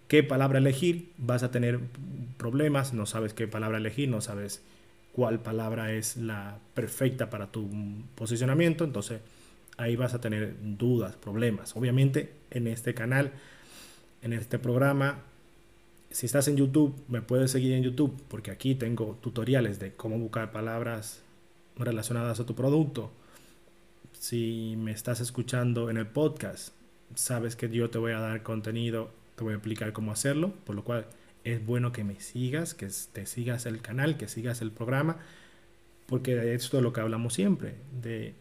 qué 0.08 0.24
palabra 0.24 0.60
elegir, 0.60 1.12
vas 1.18 1.44
a 1.44 1.52
tener 1.52 1.80
problemas, 2.38 2.94
no 2.94 3.06
sabes 3.06 3.34
qué 3.34 3.48
palabra 3.48 3.78
elegir, 3.78 4.10
no 4.10 4.22
sabes 4.22 4.62
cuál 5.14 5.40
palabra 5.40 5.94
es 5.94 6.18
la 6.18 6.58
perfecta 6.74 7.30
para 7.30 7.48
tu 7.52 7.70
posicionamiento, 8.16 8.84
entonces 8.84 9.22
ahí 9.78 9.96
vas 9.96 10.14
a 10.14 10.22
tener 10.22 10.56
dudas, 10.62 11.16
problemas. 11.16 11.76
Obviamente 11.76 12.32
en 12.50 12.68
este 12.68 12.94
canal, 12.94 13.32
en 14.22 14.34
este 14.34 14.60
programa, 14.60 15.20
si 16.10 16.26
estás 16.26 16.48
en 16.48 16.58
YouTube, 16.58 16.94
me 17.08 17.22
puedes 17.22 17.52
seguir 17.52 17.74
en 17.74 17.84
YouTube 17.84 18.22
porque 18.28 18.52
aquí 18.52 18.76
tengo 18.76 19.18
tutoriales 19.22 19.80
de 19.80 19.94
cómo 19.94 20.18
buscar 20.18 20.52
palabras 20.52 21.22
relacionadas 21.84 22.40
a 22.40 22.46
tu 22.46 22.56
producto. 22.56 23.12
Si 24.14 24.76
me 24.78 24.92
estás 24.92 25.20
escuchando 25.20 25.90
en 25.90 25.98
el 25.98 26.08
podcast, 26.08 26.74
sabes 27.16 27.56
que 27.56 27.70
yo 27.70 27.90
te 27.90 27.98
voy 27.98 28.12
a 28.12 28.20
dar 28.20 28.44
contenido, 28.44 29.12
te 29.36 29.44
voy 29.44 29.54
a 29.54 29.58
explicar 29.58 29.94
cómo 29.94 30.12
hacerlo, 30.12 30.54
por 30.66 30.76
lo 30.76 30.84
cual 30.84 31.08
es 31.44 31.66
bueno 31.66 31.92
que 31.92 32.04
me 32.04 32.20
sigas, 32.20 32.74
que 32.74 32.88
te 33.12 33.26
sigas 33.26 33.66
el 33.66 33.82
canal, 33.82 34.18
que 34.18 34.28
sigas 34.28 34.62
el 34.62 34.72
programa, 34.72 35.18
porque 36.06 36.54
esto 36.54 36.78
es 36.78 36.84
lo 36.84 36.94
que 36.94 37.02
hablamos 37.02 37.34
siempre, 37.34 37.76
de 38.02 38.34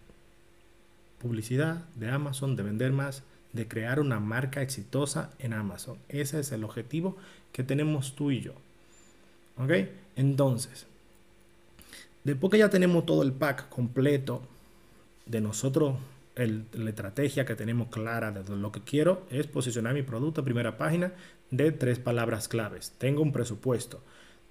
publicidad, 1.19 1.85
de 1.95 2.11
Amazon, 2.11 2.57
de 2.57 2.63
vender 2.63 2.93
más, 2.93 3.23
de 3.53 3.69
crear 3.69 4.01
una 4.01 4.21
marca 4.21 4.63
exitosa 4.63 5.31
en 5.39 5.53
Amazon. 5.53 5.99
Ese 6.09 6.41
es 6.41 6.53
el 6.53 6.65
objetivo 6.65 7.17
que 7.53 7.63
tenemos 7.63 8.15
tú 8.15 8.31
y 8.31 8.41
yo. 8.41 8.53
¿Ok? 9.57 9.73
Entonces, 10.17 10.87
Después 12.25 12.51
que 12.51 12.59
ya 12.59 12.69
tenemos 12.69 13.07
todo 13.07 13.23
el 13.23 13.33
pack 13.33 13.69
completo 13.69 14.43
de 15.27 15.41
nosotros, 15.41 15.97
la 16.37 16.91
estrategia 16.91 17.45
que 17.45 17.55
tenemos 17.55 17.89
clara 17.89 18.31
de 18.31 18.57
lo 18.57 18.73
que 18.73 18.81
quiero 18.81 19.27
es 19.31 19.47
posicionar 19.47 19.95
mi 19.95 20.03
producto 20.03 20.41
en 20.41 20.45
primera 20.45 20.77
página 20.77 21.13
de 21.51 21.73
tres 21.73 21.99
palabras 21.99 22.49
claves. 22.49 22.93
Tengo 22.99 23.23
un 23.23 23.33
presupuesto, 23.33 24.03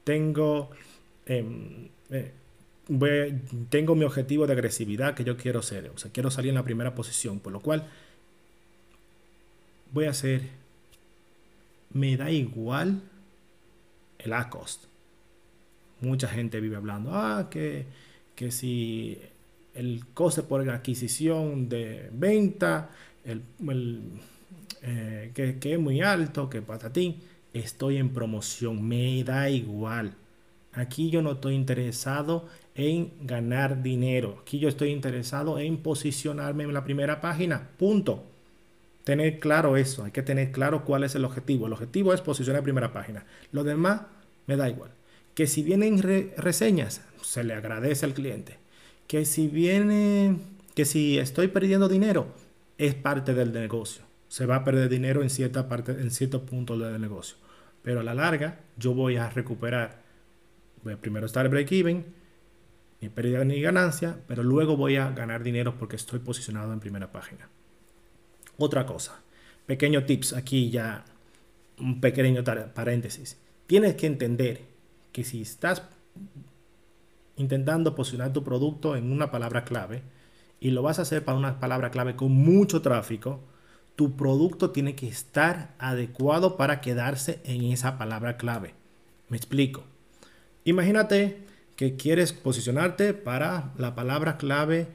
tengo, 0.03 0.71
em, 1.25 1.89
eh, 2.09 2.31
tengo 3.69 3.95
mi 3.95 4.03
objetivo 4.03 4.47
de 4.47 4.53
agresividad 4.53 5.13
que 5.15 5.23
yo 5.23 5.37
quiero 5.37 5.61
ser, 5.61 5.91
o 5.93 5.97
sea, 5.97 6.11
quiero 6.11 6.31
salir 6.31 6.49
en 6.49 6.55
la 6.55 6.63
primera 6.63 6.95
posición, 6.95 7.39
por 7.39 7.53
lo 7.53 7.59
cual 7.59 7.87
voy 9.91 10.05
a 10.05 10.11
hacer, 10.11 10.41
me 11.93 12.17
da 12.17 12.31
igual 12.31 13.01
el 14.19 14.33
ACOST 14.33 14.88
mucha 16.01 16.27
gente 16.27 16.59
vive 16.59 16.75
hablando, 16.75 17.11
ah, 17.13 17.47
que, 17.49 17.85
que 18.35 18.51
si 18.51 19.19
el 19.73 20.05
coste 20.13 20.43
por 20.43 20.67
adquisición 20.69 21.69
de 21.69 22.09
venta, 22.11 22.89
el, 23.23 23.43
eh, 24.81 25.31
que, 25.33 25.73
es 25.73 25.79
muy 25.79 26.01
alto, 26.01 26.49
que 26.49 26.61
para 26.61 26.91
ti, 26.91 27.19
estoy 27.53 27.97
en 27.97 28.09
promoción, 28.09 28.85
me 28.87 29.23
da 29.23 29.49
igual. 29.49 30.15
Aquí 30.73 31.09
yo 31.09 31.21
no 31.21 31.33
estoy 31.33 31.55
interesado 31.55 32.47
en 32.75 33.13
ganar 33.21 33.81
dinero. 33.81 34.39
Aquí 34.41 34.59
yo 34.59 34.69
estoy 34.69 34.89
interesado 34.89 35.59
en 35.59 35.77
posicionarme 35.77 36.63
en 36.63 36.73
la 36.73 36.83
primera 36.83 37.21
página. 37.21 37.69
Punto. 37.77 38.25
Tener 39.03 39.39
claro 39.39 39.77
eso. 39.77 40.03
Hay 40.03 40.11
que 40.11 40.21
tener 40.21 40.51
claro 40.51 40.85
cuál 40.85 41.03
es 41.03 41.15
el 41.15 41.25
objetivo. 41.25 41.65
El 41.65 41.73
objetivo 41.73 42.13
es 42.13 42.21
posicionar 42.21 42.59
en 42.59 42.65
primera 42.65 42.93
página. 42.93 43.25
Lo 43.51 43.63
demás 43.63 44.01
me 44.45 44.55
da 44.55 44.69
igual 44.69 44.91
que 45.39 45.47
si 45.47 45.63
vienen 45.63 46.01
reseñas, 46.35 47.01
se 47.21 47.45
le 47.45 47.53
agradece 47.53 48.05
al 48.05 48.13
cliente. 48.13 48.57
Que 49.07 49.23
si 49.23 49.47
viene, 49.47 50.35
que 50.75 50.83
si 50.83 51.17
estoy 51.17 51.47
perdiendo 51.47 51.87
dinero, 51.87 52.27
es 52.77 52.93
parte 52.93 53.33
del 53.33 53.53
negocio. 53.53 54.03
Se 54.27 54.45
va 54.45 54.57
a 54.57 54.63
perder 54.65 54.89
dinero 54.89 55.21
en 55.23 55.29
cierta 55.29 55.69
parte, 55.69 55.93
en 55.93 56.11
ciertos 56.11 56.41
puntos 56.41 56.77
del 56.77 56.99
negocio. 56.99 57.37
Pero 57.83 58.01
a 58.01 58.03
la 58.03 58.13
larga, 58.13 58.59
yo 58.75 58.93
voy 58.93 59.15
a 59.15 59.29
recuperar. 59.29 60.01
Primero 60.99 61.25
estar 61.25 61.47
break-even, 61.47 62.05
ni 62.99 63.07
pérdida 63.07 63.45
ni 63.45 63.61
ganancia, 63.61 64.19
pero 64.27 64.43
luego 64.43 64.75
voy 64.75 64.97
a 64.97 65.11
ganar 65.11 65.41
dinero 65.41 65.77
porque 65.79 65.95
estoy 65.95 66.19
posicionado 66.19 66.73
en 66.73 66.81
primera 66.81 67.13
página. 67.13 67.47
Otra 68.57 68.85
cosa, 68.85 69.21
pequeño 69.65 70.03
tips 70.03 70.33
aquí 70.33 70.69
ya, 70.69 71.05
un 71.77 72.01
pequeño 72.01 72.43
paréntesis. 72.73 73.37
Tienes 73.67 73.95
que 73.95 74.07
entender 74.07 74.67
si 75.23 75.41
estás 75.41 75.83
intentando 77.35 77.95
posicionar 77.95 78.33
tu 78.33 78.43
producto 78.43 78.95
en 78.95 79.11
una 79.11 79.31
palabra 79.31 79.63
clave 79.63 80.03
y 80.59 80.71
lo 80.71 80.81
vas 80.81 80.99
a 80.99 81.03
hacer 81.03 81.23
para 81.23 81.37
una 81.37 81.59
palabra 81.59 81.89
clave 81.89 82.15
con 82.15 82.31
mucho 82.31 82.81
tráfico, 82.81 83.39
tu 83.95 84.15
producto 84.15 84.71
tiene 84.71 84.95
que 84.95 85.07
estar 85.07 85.73
adecuado 85.79 86.57
para 86.57 86.81
quedarse 86.81 87.39
en 87.45 87.63
esa 87.65 87.97
palabra 87.97 88.37
clave. 88.37 88.73
Me 89.29 89.37
explico. 89.37 89.83
Imagínate 90.65 91.45
que 91.75 91.95
quieres 91.95 92.33
posicionarte 92.33 93.13
para 93.13 93.73
la 93.77 93.95
palabra 93.95 94.37
clave 94.37 94.87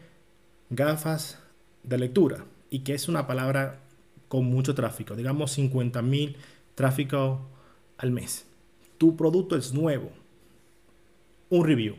gafas 0.68 1.38
de 1.82 1.98
lectura 1.98 2.44
y 2.68 2.80
que 2.80 2.94
es 2.94 3.08
una 3.08 3.26
palabra 3.26 3.80
con 4.28 4.44
mucho 4.44 4.74
tráfico, 4.74 5.16
digamos 5.16 5.52
50 5.52 6.02
mil 6.02 6.36
tráfico 6.74 7.40
al 7.96 8.10
mes 8.10 8.46
tu 8.98 9.16
producto 9.16 9.56
es 9.56 9.72
nuevo, 9.72 10.10
un 11.50 11.64
review. 11.64 11.96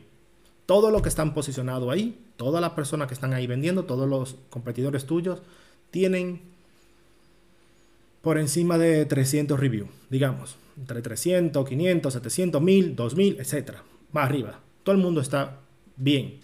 Todo 0.66 0.92
lo 0.92 1.02
que 1.02 1.10
están 1.10 1.34
posicionado 1.34 1.92
ahí, 1.92 2.18
todas 2.38 2.62
las 2.62 2.72
personas 2.72 3.08
que 3.08 3.14
están 3.14 3.34
ahí 3.34 3.48
vendiendo, 3.48 3.86
todos 3.86 4.10
los 4.10 4.38
competidores 4.50 5.06
tuyos, 5.06 5.42
tienen 5.92 6.42
por 8.22 8.40
encima 8.40 8.78
de 8.78 9.06
300 9.06 9.60
reviews, 9.60 9.90
digamos, 10.10 10.58
entre 10.78 11.02
300, 11.02 11.68
500, 11.68 12.14
700, 12.14 12.62
1000, 12.62 12.96
2000, 12.96 13.40
etcétera, 13.40 13.84
más 14.12 14.26
arriba. 14.26 14.60
Todo 14.84 14.96
el 14.96 15.02
mundo 15.02 15.22
está 15.22 15.60
bien. 15.96 16.40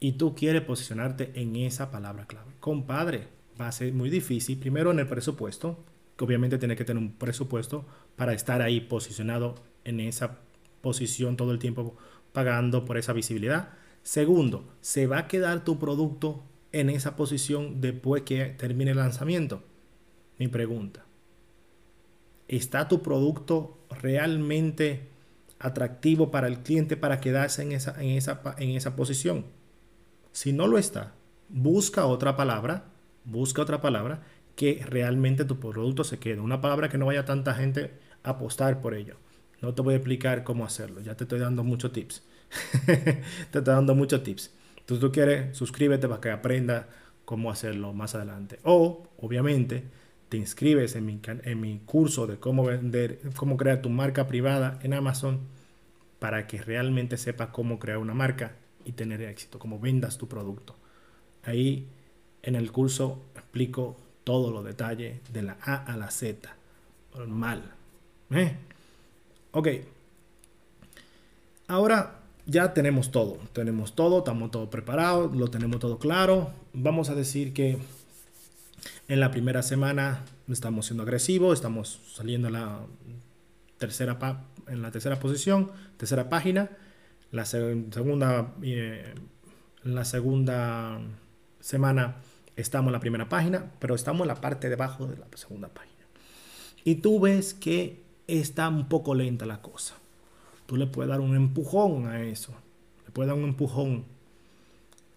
Y 0.00 0.12
tú 0.12 0.34
quieres 0.34 0.62
posicionarte 0.62 1.32
en 1.34 1.56
esa 1.56 1.90
palabra 1.90 2.26
clave. 2.26 2.52
Compadre, 2.60 3.28
va 3.60 3.68
a 3.68 3.72
ser 3.72 3.92
muy 3.92 4.10
difícil, 4.10 4.58
primero 4.58 4.90
en 4.90 4.98
el 4.98 5.06
presupuesto, 5.06 5.78
obviamente 6.24 6.58
tiene 6.58 6.76
que 6.76 6.84
tener 6.84 7.02
un 7.02 7.12
presupuesto 7.12 7.86
para 8.16 8.32
estar 8.32 8.62
ahí 8.62 8.80
posicionado 8.80 9.54
en 9.84 10.00
esa 10.00 10.38
posición 10.80 11.36
todo 11.36 11.52
el 11.52 11.58
tiempo 11.58 11.96
pagando 12.32 12.84
por 12.84 12.96
esa 12.96 13.12
visibilidad. 13.12 13.70
Segundo, 14.02 14.68
¿se 14.80 15.06
va 15.06 15.18
a 15.18 15.28
quedar 15.28 15.64
tu 15.64 15.78
producto 15.78 16.42
en 16.72 16.90
esa 16.90 17.16
posición 17.16 17.80
después 17.80 18.22
que 18.22 18.44
termine 18.46 18.92
el 18.92 18.98
lanzamiento? 18.98 19.62
Mi 20.38 20.48
pregunta. 20.48 21.04
¿Está 22.48 22.88
tu 22.88 23.02
producto 23.02 23.78
realmente 23.90 25.08
atractivo 25.58 26.30
para 26.30 26.46
el 26.46 26.60
cliente 26.60 26.96
para 26.96 27.20
quedarse 27.20 27.62
en 27.62 27.72
esa, 27.72 28.00
en 28.00 28.10
esa, 28.10 28.42
en 28.58 28.70
esa 28.70 28.94
posición? 28.94 29.46
Si 30.32 30.52
no 30.52 30.66
lo 30.66 30.78
está, 30.78 31.14
busca 31.48 32.06
otra 32.06 32.36
palabra, 32.36 32.84
busca 33.24 33.62
otra 33.62 33.80
palabra 33.80 34.22
que 34.56 34.82
realmente 34.84 35.44
tu 35.44 35.60
producto 35.60 36.02
se 36.02 36.18
quede. 36.18 36.40
Una 36.40 36.60
palabra 36.60 36.88
que 36.88 36.98
no 36.98 37.06
vaya 37.06 37.24
tanta 37.24 37.54
gente 37.54 37.92
a 38.24 38.30
apostar 38.30 38.80
por 38.80 38.94
ello. 38.94 39.16
No 39.62 39.74
te 39.74 39.82
voy 39.82 39.94
a 39.94 39.98
explicar 39.98 40.42
cómo 40.42 40.64
hacerlo, 40.64 41.00
ya 41.00 41.14
te 41.16 41.24
estoy 41.24 41.38
dando 41.38 41.62
muchos 41.62 41.92
tips. 41.92 42.24
te 42.86 43.22
estoy 43.58 43.62
dando 43.62 43.94
muchos 43.94 44.22
tips. 44.22 44.52
Entonces 44.78 45.00
tú 45.00 45.12
quieres, 45.12 45.56
suscríbete 45.56 46.08
para 46.08 46.20
que 46.20 46.30
aprenda 46.30 46.88
cómo 47.24 47.50
hacerlo 47.50 47.92
más 47.92 48.14
adelante. 48.14 48.58
O, 48.62 49.08
obviamente, 49.18 49.84
te 50.28 50.36
inscribes 50.36 50.96
en 50.96 51.06
mi, 51.06 51.20
en 51.24 51.60
mi 51.60 51.80
curso 51.80 52.26
de 52.26 52.38
cómo 52.38 52.64
vender, 52.64 53.20
cómo 53.36 53.56
crear 53.56 53.82
tu 53.82 53.90
marca 53.90 54.26
privada 54.26 54.78
en 54.82 54.94
Amazon 54.94 55.40
para 56.18 56.46
que 56.46 56.60
realmente 56.60 57.16
sepas 57.16 57.48
cómo 57.48 57.78
crear 57.78 57.98
una 57.98 58.14
marca 58.14 58.56
y 58.84 58.92
tener 58.92 59.20
éxito, 59.22 59.58
cómo 59.58 59.78
vendas 59.78 60.18
tu 60.18 60.28
producto. 60.28 60.76
Ahí 61.42 61.88
en 62.42 62.54
el 62.54 62.72
curso 62.72 63.24
explico 63.34 63.96
todos 64.26 64.52
los 64.52 64.64
detalles 64.64 65.20
de 65.32 65.42
la 65.42 65.56
A 65.62 65.76
a 65.76 65.96
la 65.96 66.10
Z. 66.10 66.52
Normal. 67.14 67.62
¿Eh? 68.30 68.56
Ok. 69.52 69.68
Ahora 71.68 72.18
ya 72.44 72.74
tenemos 72.74 73.12
todo. 73.12 73.38
Tenemos 73.52 73.94
todo, 73.94 74.18
estamos 74.18 74.50
todo 74.50 74.68
preparados, 74.68 75.36
lo 75.36 75.46
tenemos 75.46 75.78
todo 75.78 76.00
claro. 76.00 76.50
Vamos 76.72 77.08
a 77.08 77.14
decir 77.14 77.52
que 77.52 77.78
en 79.06 79.20
la 79.20 79.30
primera 79.30 79.62
semana 79.62 80.24
estamos 80.48 80.86
siendo 80.86 81.04
agresivos, 81.04 81.54
estamos 81.54 82.00
saliendo 82.12 82.48
en 82.48 82.54
la 82.54 82.80
tercera, 83.78 84.18
en 84.66 84.82
la 84.82 84.90
tercera 84.90 85.20
posición, 85.20 85.70
tercera 85.98 86.28
página. 86.28 86.70
La 87.30 87.44
segunda, 87.44 88.54
eh, 88.60 89.14
la 89.84 90.04
segunda 90.04 90.98
semana 91.60 92.16
estamos 92.56 92.88
en 92.88 92.94
la 92.94 93.00
primera 93.00 93.28
página, 93.28 93.72
pero 93.78 93.94
estamos 93.94 94.22
en 94.22 94.28
la 94.28 94.40
parte 94.40 94.68
debajo 94.68 95.06
de 95.06 95.16
la 95.16 95.26
segunda 95.34 95.68
página. 95.68 95.94
Y 96.84 96.96
tú 96.96 97.20
ves 97.20 97.54
que 97.54 98.02
está 98.26 98.68
un 98.68 98.88
poco 98.88 99.14
lenta 99.14 99.46
la 99.46 99.62
cosa. 99.62 99.94
Tú 100.66 100.76
le 100.76 100.86
puedes 100.86 101.08
dar 101.08 101.20
un 101.20 101.36
empujón 101.36 102.06
a 102.06 102.22
eso. 102.22 102.52
Le 103.04 103.12
puedes 103.12 103.28
dar 103.28 103.38
un 103.38 103.44
empujón 103.44 104.04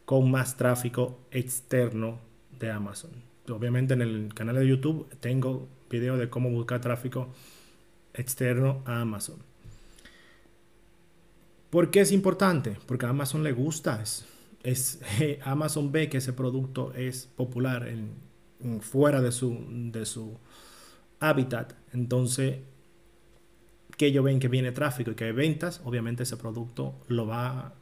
con 0.05 0.29
más 0.29 0.57
tráfico 0.57 1.19
externo 1.31 2.19
de 2.59 2.71
Amazon 2.71 3.29
obviamente 3.51 3.93
en 3.93 4.01
el 4.01 4.33
canal 4.33 4.55
de 4.55 4.67
YouTube 4.67 5.07
tengo 5.19 5.67
video 5.89 6.17
de 6.17 6.29
cómo 6.29 6.49
buscar 6.49 6.81
tráfico 6.81 7.29
externo 8.13 8.81
a 8.85 9.01
Amazon. 9.01 9.37
¿Por 11.69 11.91
qué 11.91 12.01
es 12.01 12.11
importante? 12.11 12.77
Porque 12.85 13.05
a 13.05 13.09
Amazon 13.09 13.43
le 13.43 13.51
gusta. 13.51 14.03
Es, 14.63 15.01
Amazon 15.43 15.91
ve 15.91 16.09
que 16.09 16.17
ese 16.17 16.33
producto 16.33 16.93
es 16.93 17.27
popular 17.35 17.87
en, 17.87 18.81
fuera 18.81 19.21
de 19.21 19.31
su, 19.31 19.65
de 19.91 20.05
su 20.05 20.37
hábitat. 21.19 21.73
Entonces, 21.93 22.57
que 23.97 24.07
ellos 24.07 24.23
ven 24.23 24.39
que 24.39 24.47
viene 24.47 24.71
tráfico 24.71 25.11
y 25.11 25.15
que 25.15 25.25
hay 25.25 25.31
ventas, 25.31 25.81
obviamente 25.83 26.23
ese 26.23 26.37
producto 26.37 26.95
lo 27.07 27.27
va 27.27 27.73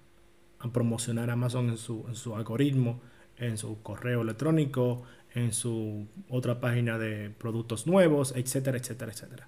a 0.60 0.72
promocionar 0.72 1.30
Amazon 1.30 1.70
en 1.70 1.78
su, 1.78 2.06
en 2.08 2.16
su 2.16 2.36
algoritmo, 2.36 3.00
en 3.38 3.58
su 3.58 3.82
correo 3.84 4.22
electrónico, 4.22 5.04
en 5.34 5.54
su 5.54 6.08
otra 6.30 6.60
página 6.60 6.98
de 6.98 7.30
productos 7.30 7.86
nuevos, 7.86 8.34
etcétera, 8.36 8.78
etcétera, 8.78 9.12
etcétera. 9.12 9.48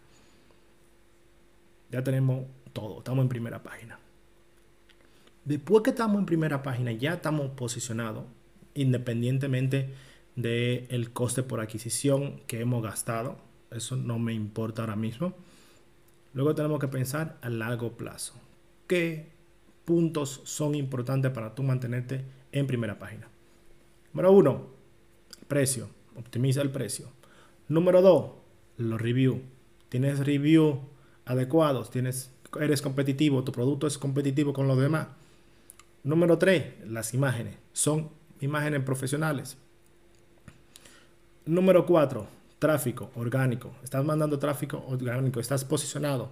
Ya 1.92 2.04
tenemos 2.04 2.46
todo, 2.74 3.00
estamos 3.00 3.24
en 3.24 3.30
primera 3.30 3.64
página. 3.64 3.98
Después 5.50 5.82
que 5.82 5.90
estamos 5.90 6.20
en 6.20 6.28
primera 6.28 6.62
página, 6.62 6.92
ya 6.92 7.16
estamos 7.16 7.50
posicionados, 7.50 8.24
independientemente 8.76 9.96
del 10.36 10.86
el 10.90 11.12
coste 11.12 11.42
por 11.42 11.60
adquisición 11.60 12.42
que 12.46 12.60
hemos 12.60 12.84
gastado. 12.84 13.36
Eso 13.72 13.96
no 13.96 14.20
me 14.20 14.32
importa 14.32 14.84
ahora 14.84 14.96
mismo. 14.96 15.34
Luego 16.36 16.54
tenemos 16.54 16.80
que 16.80 16.88
pensar 16.88 17.40
a 17.42 17.50
largo 17.50 17.98
plazo. 17.98 18.36
¿Qué 18.86 19.32
puntos 19.86 20.42
son 20.44 20.76
importantes 20.76 21.32
para 21.32 21.56
tú 21.56 21.64
mantenerte 21.64 22.26
en 22.52 22.68
primera 22.68 23.00
página? 23.00 23.28
Número 24.14 24.32
uno, 24.32 24.68
precio, 25.48 25.90
optimiza 26.16 26.62
el 26.62 26.70
precio. 26.70 27.08
Número 27.70 28.04
dos, 28.04 28.34
los 28.78 29.02
reviews. 29.02 29.40
Tienes 29.90 30.20
reviews 30.20 30.78
adecuados, 31.26 31.90
tienes, 31.90 32.32
eres 32.62 32.84
competitivo, 32.84 33.44
tu 33.44 33.52
producto 33.52 33.88
es 33.88 33.98
competitivo 33.98 34.54
con 34.54 34.68
los 34.68 34.78
demás. 34.78 35.08
Número 36.10 36.40
tres, 36.40 36.74
las 36.88 37.14
imágenes. 37.14 37.56
Son 37.72 38.10
imágenes 38.42 38.82
profesionales. 38.82 39.58
Número 41.46 41.86
cuatro, 41.86 42.26
tráfico 42.58 43.12
orgánico. 43.14 43.76
Estás 43.84 44.04
mandando 44.04 44.40
tráfico 44.40 44.84
orgánico, 44.88 45.40
estás 45.40 45.64
posicionado. 45.64 46.32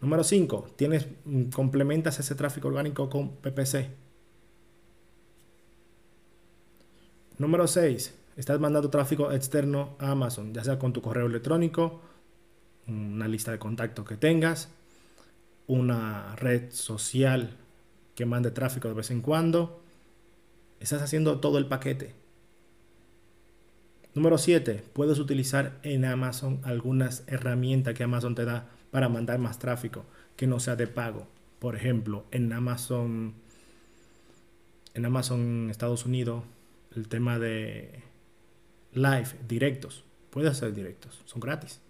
Número 0.00 0.22
cinco, 0.22 0.68
tienes 0.76 1.08
mm, 1.24 1.46
complementas 1.46 2.20
ese 2.20 2.36
tráfico 2.36 2.68
orgánico 2.68 3.10
con 3.10 3.30
PPC. 3.38 3.90
Número 7.38 7.66
6. 7.66 8.14
Estás 8.36 8.60
mandando 8.60 8.88
tráfico 8.88 9.32
externo 9.32 9.96
a 9.98 10.12
Amazon, 10.12 10.54
ya 10.54 10.62
sea 10.62 10.78
con 10.78 10.92
tu 10.92 11.02
correo 11.02 11.26
electrónico, 11.26 12.02
una 12.86 13.26
lista 13.26 13.50
de 13.50 13.58
contactos 13.58 14.06
que 14.06 14.16
tengas, 14.16 14.68
una 15.66 16.36
red 16.36 16.70
social 16.70 17.56
que 18.16 18.26
mande 18.26 18.50
tráfico 18.50 18.88
de 18.88 18.94
vez 18.94 19.12
en 19.12 19.20
cuando. 19.20 19.80
Estás 20.80 21.02
haciendo 21.02 21.38
todo 21.38 21.58
el 21.58 21.66
paquete. 21.66 22.14
Número 24.14 24.38
7. 24.38 24.82
Puedes 24.94 25.18
utilizar 25.18 25.78
en 25.82 26.04
Amazon 26.04 26.60
algunas 26.64 27.22
herramientas 27.28 27.94
que 27.94 28.02
Amazon 28.02 28.34
te 28.34 28.46
da 28.46 28.68
para 28.90 29.08
mandar 29.08 29.38
más 29.38 29.58
tráfico 29.58 30.06
que 30.36 30.46
no 30.46 30.58
sea 30.58 30.74
de 30.74 30.86
pago. 30.86 31.28
Por 31.58 31.76
ejemplo, 31.76 32.24
en 32.30 32.52
Amazon 32.52 33.34
en 34.94 35.04
Amazon 35.04 35.68
Estados 35.70 36.06
Unidos 36.06 36.42
el 36.94 37.08
tema 37.08 37.38
de 37.38 38.02
live, 38.94 39.28
directos. 39.46 40.04
Puedes 40.30 40.52
hacer 40.52 40.72
directos, 40.72 41.22
son 41.26 41.40
gratis. 41.40 41.80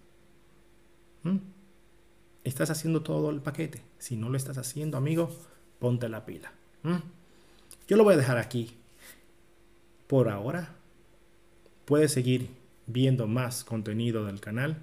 ¿Mm? 1.22 1.36
Estás 2.42 2.70
haciendo 2.70 3.02
todo 3.02 3.30
el 3.30 3.40
paquete. 3.40 3.82
Si 3.98 4.16
no 4.16 4.28
lo 4.28 4.36
estás 4.36 4.58
haciendo, 4.58 4.96
amigo, 4.96 5.30
ponte 5.78 6.08
la 6.08 6.24
pila. 6.24 6.52
Yo 7.88 7.96
lo 7.96 8.04
voy 8.04 8.14
a 8.14 8.16
dejar 8.16 8.38
aquí. 8.38 8.76
Por 10.06 10.28
ahora, 10.28 10.74
puedes 11.84 12.12
seguir 12.12 12.50
viendo 12.86 13.26
más 13.26 13.64
contenido 13.64 14.24
del 14.24 14.40
canal. 14.40 14.82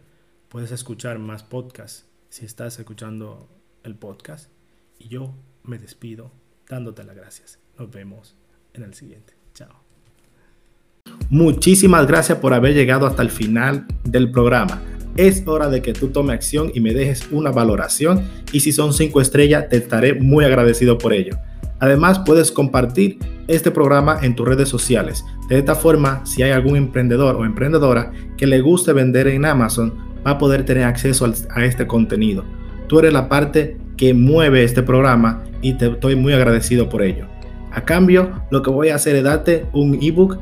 Puedes 0.50 0.72
escuchar 0.72 1.20
más 1.20 1.44
podcasts 1.44 2.06
si 2.30 2.46
estás 2.46 2.78
escuchando 2.80 3.48
el 3.84 3.96
podcast. 3.96 4.50
Y 5.00 5.08
yo 5.08 5.34
me 5.64 5.78
despido 5.78 6.32
dándote 6.68 7.04
las 7.04 7.16
gracias. 7.16 7.60
Nos 7.78 7.92
vemos 7.92 8.36
en 8.74 8.84
el 8.84 8.94
siguiente. 8.94 9.34
Chao. 9.54 9.84
Muchísimas 11.30 12.08
gracias 12.08 12.38
por 12.38 12.54
haber 12.54 12.74
llegado 12.74 13.08
hasta 13.08 13.22
el 13.22 13.30
final 13.30 13.88
del 14.04 14.32
programa. 14.32 14.82
Es 15.16 15.44
hora 15.46 15.70
de 15.70 15.84
que 15.84 15.94
tú 15.94 16.08
tomes 16.08 16.34
acción 16.34 16.72
y 16.74 16.80
me 16.80 16.94
dejes 16.94 17.28
una 17.32 17.52
valoración 17.52 18.24
y 18.52 18.62
si 18.62 18.72
son 18.72 18.94
5 18.94 19.22
estrellas 19.22 19.70
te 19.70 19.78
estaré 19.78 20.16
muy 20.16 20.44
agradecido 20.44 20.98
por 20.98 21.14
ello. 21.14 21.38
Además 21.80 22.20
puedes 22.26 22.52
compartir 22.52 23.20
este 23.48 23.70
programa 23.70 24.18
en 24.24 24.36
tus 24.36 24.48
redes 24.48 24.70
sociales. 24.70 25.24
De 25.50 25.60
esta 25.60 25.76
forma, 25.76 26.26
si 26.26 26.42
hay 26.42 26.52
algún 26.52 26.78
emprendedor 26.78 27.36
o 27.36 27.46
emprendedora 27.46 28.12
que 28.38 28.48
le 28.48 28.62
guste 28.62 28.94
vender 28.94 29.28
en 29.28 29.46
Amazon, 29.46 29.94
va 30.26 30.32
a 30.32 30.38
poder 30.40 30.66
tener 30.66 30.86
acceso 30.86 31.32
a 31.52 31.64
este 31.64 31.86
contenido. 31.86 32.44
Tú 32.88 33.00
eres 33.00 33.14
la 33.14 33.30
parte 33.30 33.78
que 33.98 34.16
mueve 34.16 34.64
este 34.64 34.82
programa 34.82 35.44
y 35.62 35.74
te 35.74 35.88
estoy 35.88 36.16
muy 36.16 36.34
agradecido 36.34 36.90
por 36.90 37.04
ello. 37.04 37.28
A 37.72 37.86
cambio, 37.86 38.32
lo 38.50 38.64
que 38.64 38.72
voy 38.72 38.90
a 38.90 38.96
hacer 38.96 39.16
es 39.16 39.24
darte 39.24 39.66
un 39.74 40.00
ebook 40.02 40.40